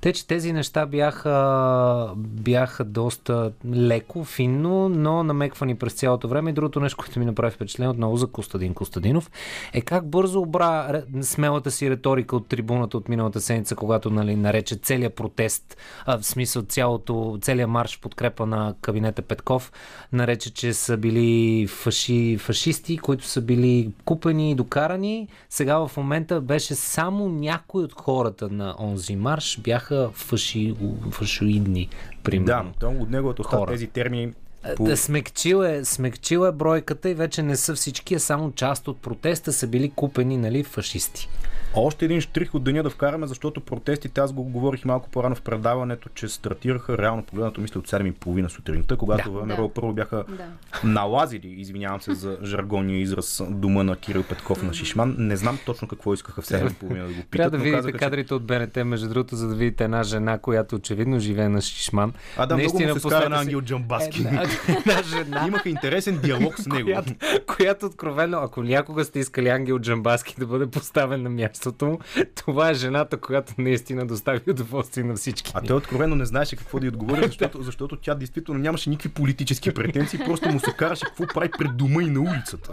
[0.00, 6.50] Те, че тези неща бяха, бяха доста леко, финно, но намеквани през цялото време.
[6.50, 9.30] И другото нещо, което ми направи впечатление отново за Костадин Костадинов,
[9.72, 14.76] е как бързо обра смелата си риторика от трибуната от миналата седмица, когато нали, нарече
[14.76, 15.76] целият протест,
[16.06, 19.72] а, в смисъл цялото, целият марш подкрепа на кабинета Петков,
[20.12, 25.28] нарече, че са били фаши, фашисти, които са били купени и докарани.
[25.50, 30.74] Сега в момента беше само някой от хората на онзи марш бяха фаши,
[31.10, 31.88] фашоидни,
[32.22, 32.72] примерно.
[32.80, 33.70] Да, от неговото хора.
[33.70, 34.32] тези термини
[34.76, 34.84] по...
[34.84, 38.98] Да, смекчил е, смекчил е бройката и вече не са всички, а само част от
[38.98, 41.28] протеста са били купени нали, фашисти.
[41.76, 45.42] Още един штрих от деня да вкараме, защото протестите, аз го говорих малко по-рано в
[45.42, 49.74] предаването, че стартираха реално погледнато, мисля, от 7.30 сутринта, когато да, ВМРО да.
[49.74, 50.44] първо бяха да.
[50.88, 55.14] налазили, извинявам се за жаргония израз, дума на Кирил Петков на Шишман.
[55.18, 57.30] Не знам точно какво искаха в 7.30 да го питат.
[57.30, 58.34] Трябва да видите казаха, кадрите че...
[58.34, 62.12] от БНТ, между другото, за да видите една жена, която очевидно живее на Шишман.
[62.36, 64.22] А да, Наистина, много му се скара на Ангел Джамбаски.
[64.22, 64.26] Е,
[64.86, 65.44] една жена.
[65.46, 66.84] Имаха интересен диалог с него.
[66.84, 67.12] която,
[67.56, 71.30] която откровено, ако някога сте искали Ангел Джамбаски да бъде поставен на
[71.66, 71.98] мястото му,
[72.34, 75.52] това е жената, която наистина достави удоволствие на всички.
[75.54, 79.08] А той откровено не знаеше какво да й отговори, защото, защото тя действително нямаше никакви
[79.08, 82.72] политически претенции, просто му се караше какво прави пред дома и на улицата.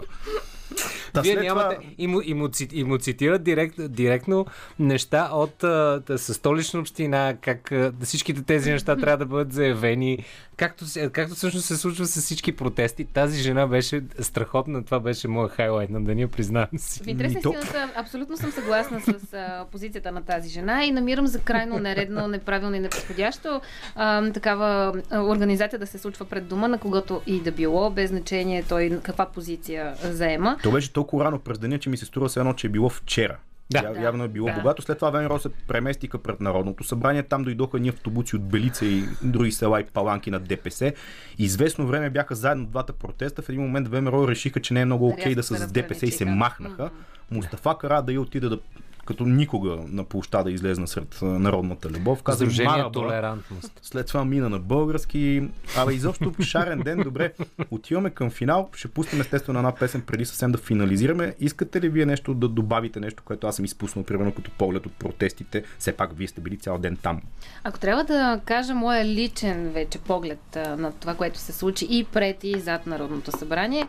[1.14, 1.74] Да, Вие нямате.
[1.74, 1.88] Това...
[1.98, 4.46] И, му, и, му, и му цитират директ, директно
[4.78, 10.24] неща от а, със столична община, как а, всичките тези неща трябва да бъдат заявени.
[10.56, 14.84] Както, както всъщност се случва с всички протести, тази жена беше страхотна.
[14.84, 17.02] Това беше моят хайлайт на деня, признавам си.
[17.02, 21.38] В интерес истината, абсолютно съм съгласна с а, позицията на тази жена и намирам за
[21.40, 23.60] крайно нередно, неправилно и неподходящо
[23.94, 28.10] а, такава а, организация да се случва пред дома на когото и да било, без
[28.10, 30.58] значение той каква позиция заема.
[30.62, 32.88] То беше толкова рано през деня, че ми се струва се едно, че е било
[32.88, 33.36] вчера.
[33.70, 33.78] Да.
[33.78, 34.54] Я, явно е било да.
[34.54, 34.82] богато.
[34.82, 37.22] След това ВМРО се преместиха пред Народното събрание.
[37.22, 40.92] Там дойдоха ни автобуси от Белица и други села и паланки на ДПС.
[41.38, 43.42] Известно време бяха заедно двата протеста.
[43.42, 46.06] В един момент ВМРО решиха, че не е много окей okay да са с ДПС
[46.06, 46.90] и се махнаха.
[47.30, 48.58] Мустафа Кара да и отида да
[49.04, 52.22] като никога на площада излезна сред народната любов.
[52.22, 53.80] Каза Сдружение толерантност.
[53.82, 55.48] След това мина на български.
[55.76, 57.02] Абе, изобщо шарен ден.
[57.02, 57.32] Добре,
[57.70, 58.70] отиваме към финал.
[58.74, 61.34] Ще пуснем естествено една песен преди съвсем да финализираме.
[61.40, 64.92] Искате ли вие нещо да добавите нещо, което аз съм изпуснал, примерно като поглед от
[64.92, 65.64] протестите?
[65.78, 67.20] Все пак вие сте били цял ден там.
[67.64, 72.44] Ако трябва да кажа моя личен вече поглед на това, което се случи и пред
[72.44, 73.86] и зад Народното събрание,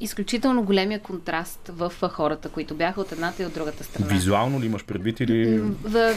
[0.00, 4.07] изключително големия контраст в хората, които бяха от едната и от другата страна.
[4.08, 5.62] Визуално ли имаш предвид или,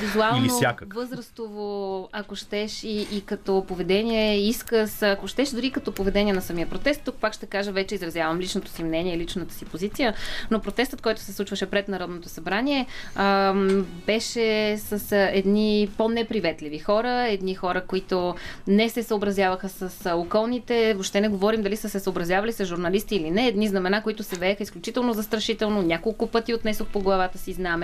[0.02, 0.94] визуално, или всякак?
[0.94, 6.70] възрастово, ако щеш и, и като поведение, изказ, ако щеш дори като поведение на самия
[6.70, 7.02] протест.
[7.06, 10.14] Тук пак ще кажа, вече изразявам личното си мнение, личната си позиция,
[10.52, 12.86] но протестът, който се случваше пред Народното събрание,
[13.16, 18.36] ам, беше с едни по-неприветливи хора, едни хора, които
[18.68, 23.32] не се съобразяваха с околните, въобще не говорим дали са се съобразявали с журналисти или
[23.32, 27.81] не, едни знамена, които се вееха изключително застрашително, няколко пъти отнесох по главата си знаме,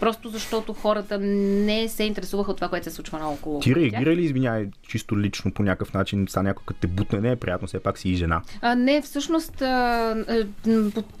[0.00, 3.60] просто защото хората не се интересуваха от това, което се случва наоколо.
[3.60, 7.30] Ти реагира ли, извинявай, чисто лично по някакъв начин, са някой като те бутне, не
[7.30, 8.42] е приятно, все пак си и жена?
[8.60, 10.24] А, не, всъщност а,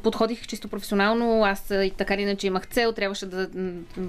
[0.02, 3.48] подходих чисто професионално, аз и така или иначе имах цел, трябваше да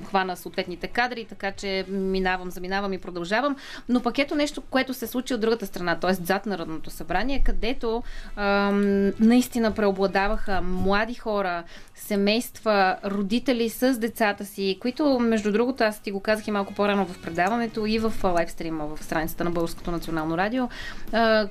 [0.07, 3.55] хвана съответните кадри, така че минавам, заминавам и продължавам.
[3.89, 6.13] Но пък ето нещо, което се случи от другата страна, т.е.
[6.13, 8.03] зад Народното събрание, където
[8.35, 8.71] а,
[9.19, 11.63] наистина преобладаваха млади хора,
[11.95, 17.05] семейства, родители с децата си, които, между другото, аз ти го казах и малко по-рано
[17.05, 20.69] в предаването и в лайвстрима в страницата на Българското национално радио,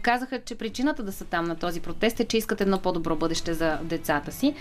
[0.02, 3.54] казаха, че причината да са там на този протест е, че искат едно по-добро бъдеще
[3.54, 4.54] за децата си.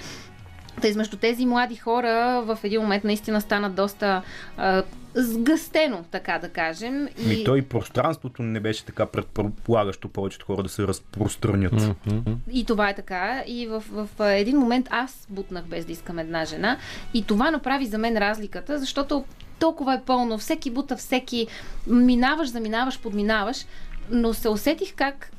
[0.81, 4.21] Та измежду тези млади хора в един момент наистина стана доста
[4.57, 4.83] а,
[5.13, 7.07] сгъстено, така да кажем.
[7.17, 7.27] И...
[7.27, 11.73] Ми то и пространството не беше така предполагащо повечето хора да се разпространят.
[11.73, 12.35] Mm-hmm.
[12.51, 13.43] И това е така.
[13.47, 16.77] И в, в един момент аз бутнах без да искам една жена.
[17.13, 19.25] И това направи за мен разликата, защото
[19.59, 20.37] толкова е пълно.
[20.37, 21.47] Всеки бута, всеки
[21.87, 23.65] минаваш, заминаваш, подминаваш.
[24.11, 25.31] Но се усетих как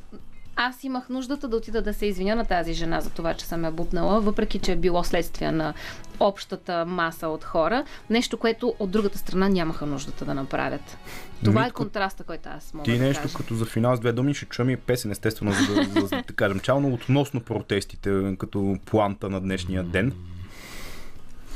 [0.57, 3.65] аз имах нуждата да отида да се извиня на тази жена за това, че съм
[3.65, 5.75] я бутнала, въпреки че е било следствие на
[6.21, 7.85] общата маса от хора.
[8.11, 10.99] Нещо, което от другата страна нямаха нуждата да направят.
[11.45, 13.37] Това Митко, е контраста, който аз мога Ти да нещо кажа.
[13.37, 16.09] като за финал с две думи ще чуем и песен, естествено, за да, за, за
[16.09, 20.13] да кажем чално относно протестите, като планта на днешния ден.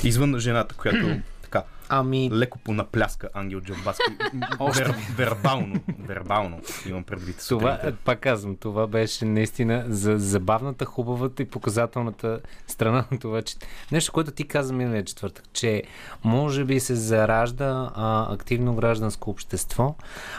[0.05, 1.07] Извън жената, която
[1.43, 2.31] така Ами...
[2.33, 4.03] Леко понапляска Ангел Джамбаски.
[4.75, 7.45] Вер, вербално, вербално имам предвид.
[7.49, 7.99] Това, сутринта.
[8.05, 13.57] пак казвам, това беше наистина за забавната, хубавата и показателната страна на това, че
[13.93, 15.83] нещо, което ти каза миналия четвъртък, че
[16.25, 19.95] може би се заражда а, активно гражданско общество.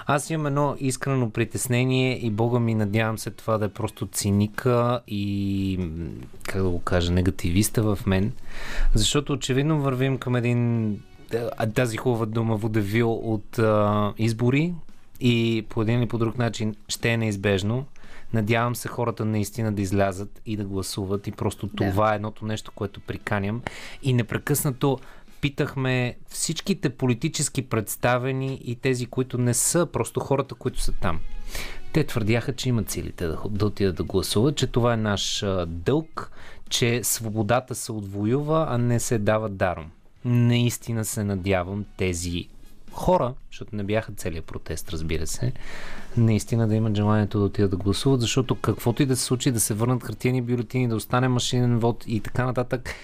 [0.05, 5.01] Аз имам едно искрено притеснение и Бога ми надявам се това да е просто циника
[5.07, 5.79] и,
[6.43, 8.31] как да го кажа, негативиста в мен,
[8.93, 10.97] защото очевидно вървим към един
[11.75, 14.73] тази хубава дума водевил от а, избори
[15.19, 17.85] и по един или по друг начин ще е неизбежно.
[18.33, 21.75] Надявам се хората наистина да излязат и да гласуват и просто Да.
[21.75, 23.61] това е едното нещо, което приканям.
[24.03, 24.99] И непрекъснато
[25.41, 31.19] питахме всичките политически представени и тези, които не са, просто хората, които са там.
[31.93, 35.65] Те твърдяха, че имат силите да, да отидат да гласуват, че това е наш а,
[35.65, 36.31] дълг,
[36.69, 39.91] че свободата се отвоюва, а не се дава даром.
[40.25, 42.47] Наистина се надявам тези
[42.91, 45.53] хора, защото не бяха целият протест, разбира се,
[46.17, 49.59] наистина да имат желанието да отидат да гласуват, защото каквото и да се случи, да
[49.59, 52.95] се върнат хартияни бюлетини, да остане машинен вод и така нататък,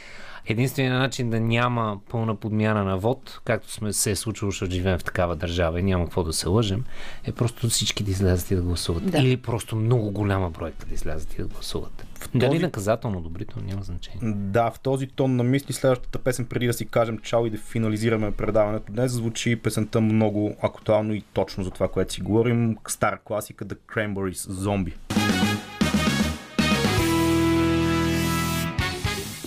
[0.46, 5.00] Единственият начин да няма пълна подмяна на вод, както сме се е случило, защото живеем
[5.00, 6.84] в такава държава и няма какво да се лъжем,
[7.24, 9.12] е просто всички да излязат и да гласуват.
[9.12, 9.18] Да.
[9.18, 12.06] Или просто много голяма бройка да излязат и да гласуват.
[12.36, 14.20] Дали този- наказателно, добрително, няма значение.
[14.34, 17.58] Да, в този тон на мисли следващата песен, преди да си кажем чао и да
[17.58, 22.78] финализираме предаването днес, звучи песента много актуално и точно за това, което си говорим.
[22.88, 25.21] Стара класика The Cranberries Zombie.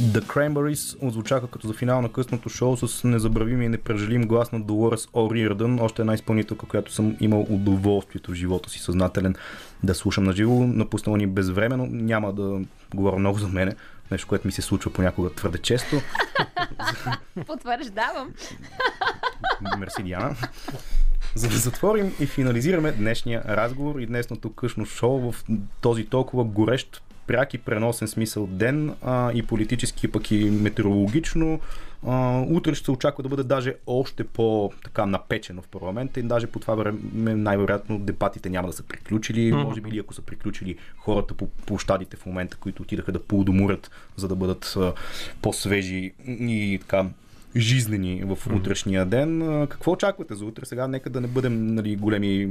[0.00, 4.60] The Cranberries отзвучаха като за финал на късното шоу с незабравими и непрежалим глас на
[4.60, 9.34] Долорес О'Риърдън, още една изпълнителка, която съм имал удоволствието в живота си съзнателен
[9.82, 10.54] да слушам на живо.
[10.54, 12.60] Напуснала ни безвременно, няма да
[12.94, 13.74] говоря много за мене,
[14.10, 16.00] нещо, което ми се случва понякога твърде често.
[17.46, 18.34] Потвърждавам.
[19.78, 20.36] Мерси, Диана.
[21.34, 25.44] За да затворим и финализираме днешния разговор и днесното късно шоу в
[25.80, 31.60] този толкова горещ пряк и преносен смисъл ден а, и политически, пък и метеорологично.
[32.06, 36.46] А, утре ще се очаква да бъде даже още по-така напечено в парламента и даже
[36.46, 36.98] по това време
[37.34, 39.52] най-вероятно дебатите няма да са приключили.
[39.52, 43.90] Може би или ако са приключили хората по площадите в момента, които отидаха да поудоморят,
[44.16, 44.92] за да бъдат а,
[45.42, 47.06] по-свежи и така
[47.56, 49.40] жизнени в утрешния ден.
[49.70, 50.64] Какво очаквате за утре?
[50.64, 52.48] Сега нека да не бъдем нали, големи,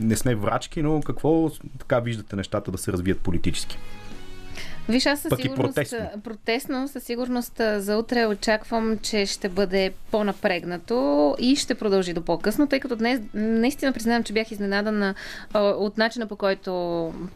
[0.00, 3.78] не сме врачки, но какво така виждате нещата да се развият политически?
[4.88, 5.98] Виж, аз със сигурност, протестно.
[6.24, 12.66] протестно, със сигурност за утре очаквам, че ще бъде по-напрегнато и ще продължи до по-късно,
[12.66, 15.14] тъй като днес наистина признавам, че бях изненадана
[15.54, 16.70] от начина по който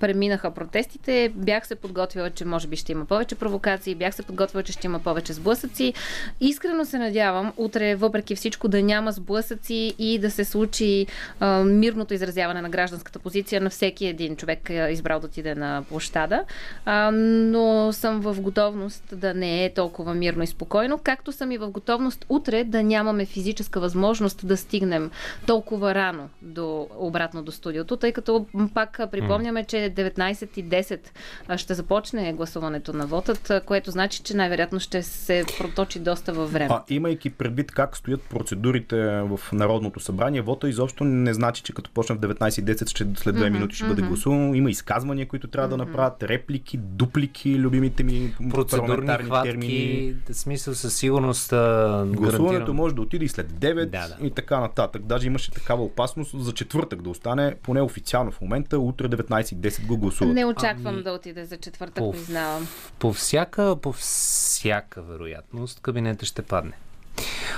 [0.00, 1.32] преминаха протестите.
[1.34, 4.86] Бях се подготвила, че може би ще има повече провокации, бях се подготвила, че ще
[4.86, 5.94] има повече сблъсъци.
[6.40, 11.06] Искрено се надявам утре, въпреки всичко, да няма сблъсъци и да се случи
[11.40, 15.82] а, мирното изразяване на гражданската позиция на всеки един човек, а, избрал да отиде на
[15.88, 16.44] площада.
[16.84, 21.58] А, но съм в готовност да не е толкова мирно и спокойно, както съм и
[21.58, 25.10] в готовност утре да нямаме физическа възможност да стигнем
[25.46, 31.00] толкова рано до, обратно до студиото, тъй като пак припомняме, че 19.10
[31.48, 36.52] а, ще започне гласуването на вотът, което значи, че най-вероятно ще се проточи доста във
[36.52, 36.68] време.
[36.70, 41.90] А имайки предвид как стоят процедурите в Народното събрание, вота изобщо не значи, че като
[41.90, 44.54] почне в 19.10 ще, след две минути ще бъде гласувано.
[44.54, 46.76] Има изказвания, които трябва да направят, реплики,
[47.24, 50.14] дуплики, любимите ми Процедурни хватки, термини.
[50.30, 51.56] в смисъл със сигурност а,
[52.06, 52.76] Гласуването гарантирам.
[52.76, 54.16] може да отиде и след 9 Да, да.
[54.20, 55.02] и така нататък.
[55.02, 59.96] Даже имаше такава опасност за четвъртък да остане, поне официално в момента, утре 19.10 го
[59.96, 60.34] гласуват.
[60.34, 62.66] Не очаквам Ами, да отиде за четвъртък, по- признавам.
[62.98, 66.72] По всяка, по всяка вероятност кабинета ще падне.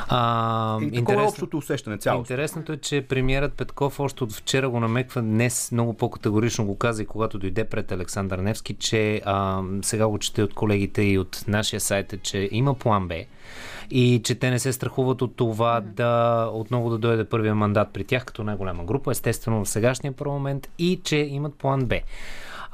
[0.08, 2.32] А, И такова е общото усещане цялото.
[2.32, 7.02] Интересното е, че премиерът Петков още от вчера го намеква, днес много по-категорично го каза
[7.02, 11.44] и когато дойде пред Александър Невски, че а, сега го чете от колегите и от
[11.48, 13.14] нашия сайт, е, че има план Б
[13.90, 18.04] и че те не се страхуват от това да отново да дойде първия мандат при
[18.04, 21.96] тях като най-голяма група, естествено в сегашния парламент и че имат план Б.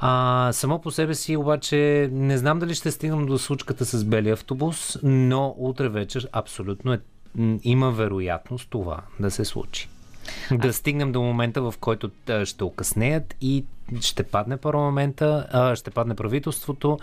[0.05, 4.33] А, само по себе си обаче не знам дали ще стигнем до случката с белия
[4.33, 6.99] автобус, но утре вечер абсолютно е,
[7.63, 9.89] има вероятност това да се случи.
[10.51, 13.65] Да стигнем до момента, в който а, ще окъснеят и
[14.01, 16.99] ще падне парламента, а, ще падне правителството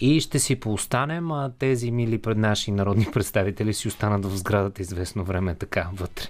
[0.00, 4.82] и ще си поостанем, а тези мили пред наши народни представители си останат в сградата
[4.82, 6.26] известно време така вътре.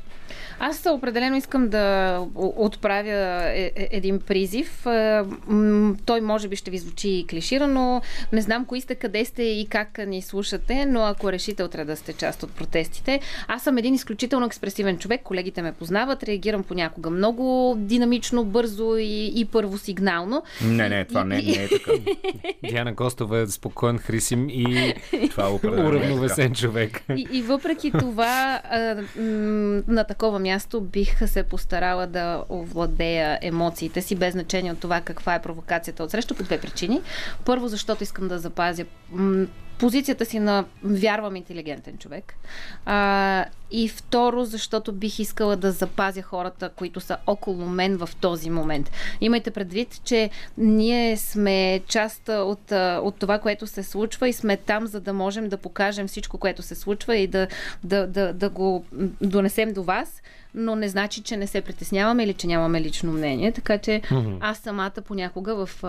[0.59, 4.87] Аз определено искам да отправя е, е, един призив.
[6.07, 8.03] Той може би ще ви звучи клиширано.
[8.33, 11.97] Не знам кои сте, къде сте и как ни слушате, но ако решите утре да
[11.97, 15.21] сте част от протестите, аз съм един изключително експресивен човек.
[15.23, 20.43] Колегите ме познават, реагирам понякога много динамично, бързо и, и първосигнално.
[20.65, 21.93] Не, не, това не, не е така.
[22.71, 24.95] Диана Костова е спокоен, хрисим и
[25.31, 27.03] това е уравновесен човек.
[27.17, 28.61] И, и въпреки това,
[29.89, 35.35] на такова място бих се постарала да овладея емоциите си, без значение от това каква
[35.35, 37.01] е провокацията от среща, по две причини.
[37.45, 38.85] Първо, защото искам да запазя
[39.79, 42.35] позицията си на вярвам интелигентен човек.
[42.87, 48.51] А, и второ, защото бих искала да запазя хората, които са около мен в този
[48.51, 48.91] момент.
[49.21, 52.73] Имайте предвид, че ние сме част от,
[53.03, 56.63] от това, което се случва и сме там, за да можем да покажем всичко, което
[56.63, 57.49] се случва и да,
[57.85, 58.85] да, да, да го
[59.21, 60.23] донесем до вас
[60.55, 63.53] но не значи, че не се притесняваме или че нямаме лично мнение.
[63.53, 64.03] Така че
[64.41, 65.85] аз самата понякога в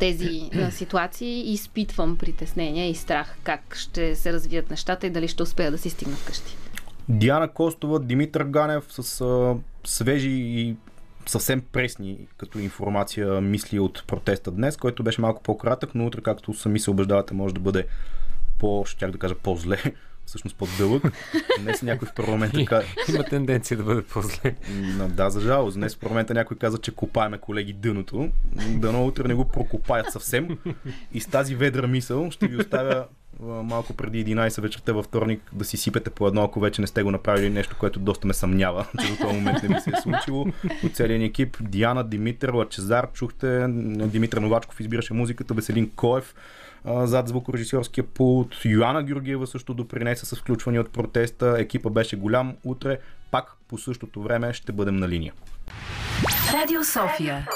[0.00, 5.70] тези ситуации изпитвам притеснение и страх как ще се развият нещата и дали ще успея
[5.70, 6.56] да си стигна вкъщи.
[7.08, 10.76] Диана Костова, Димитър Ганев с а, свежи и
[11.26, 16.54] съвсем пресни като информация мисли от протеста днес, който беше малко по-кратък, но утре, както
[16.54, 17.86] сами се убеждавате, може да бъде
[18.58, 19.78] по, ще да кажа, по-зле
[20.30, 21.02] всъщност по-дълъг.
[21.60, 22.86] Днес някой в парламента каза...
[23.08, 24.54] Има тенденция да бъде по-зле.
[25.08, 25.76] Да, за жалост.
[25.76, 28.30] Днес в парламента някой каза, че копаеме колеги дъното.
[28.68, 30.58] Дано утре не го прокопаят съвсем.
[31.12, 33.06] И с тази ведра мисъл ще ви оставя
[33.42, 37.02] малко преди 11 вечерта във вторник да си сипете по едно, ако вече не сте
[37.02, 40.00] го направили нещо, което доста ме съмнява, че до този момент не ми се е
[40.02, 40.46] случило.
[40.84, 43.66] От целият ни екип Диана, Димитър, Лачезар, чухте,
[44.06, 46.34] Димитър Новачков избираше музиката, Веселин Коев,
[46.86, 48.64] зад звукорежисьорския пулт.
[48.64, 51.56] Йоанна Георгиева също допринесе с включване от протеста.
[51.58, 52.56] Екипа беше голям.
[52.64, 52.98] Утре
[53.30, 55.32] пак по същото време ще бъдем на линия.
[56.52, 57.48] Радио София.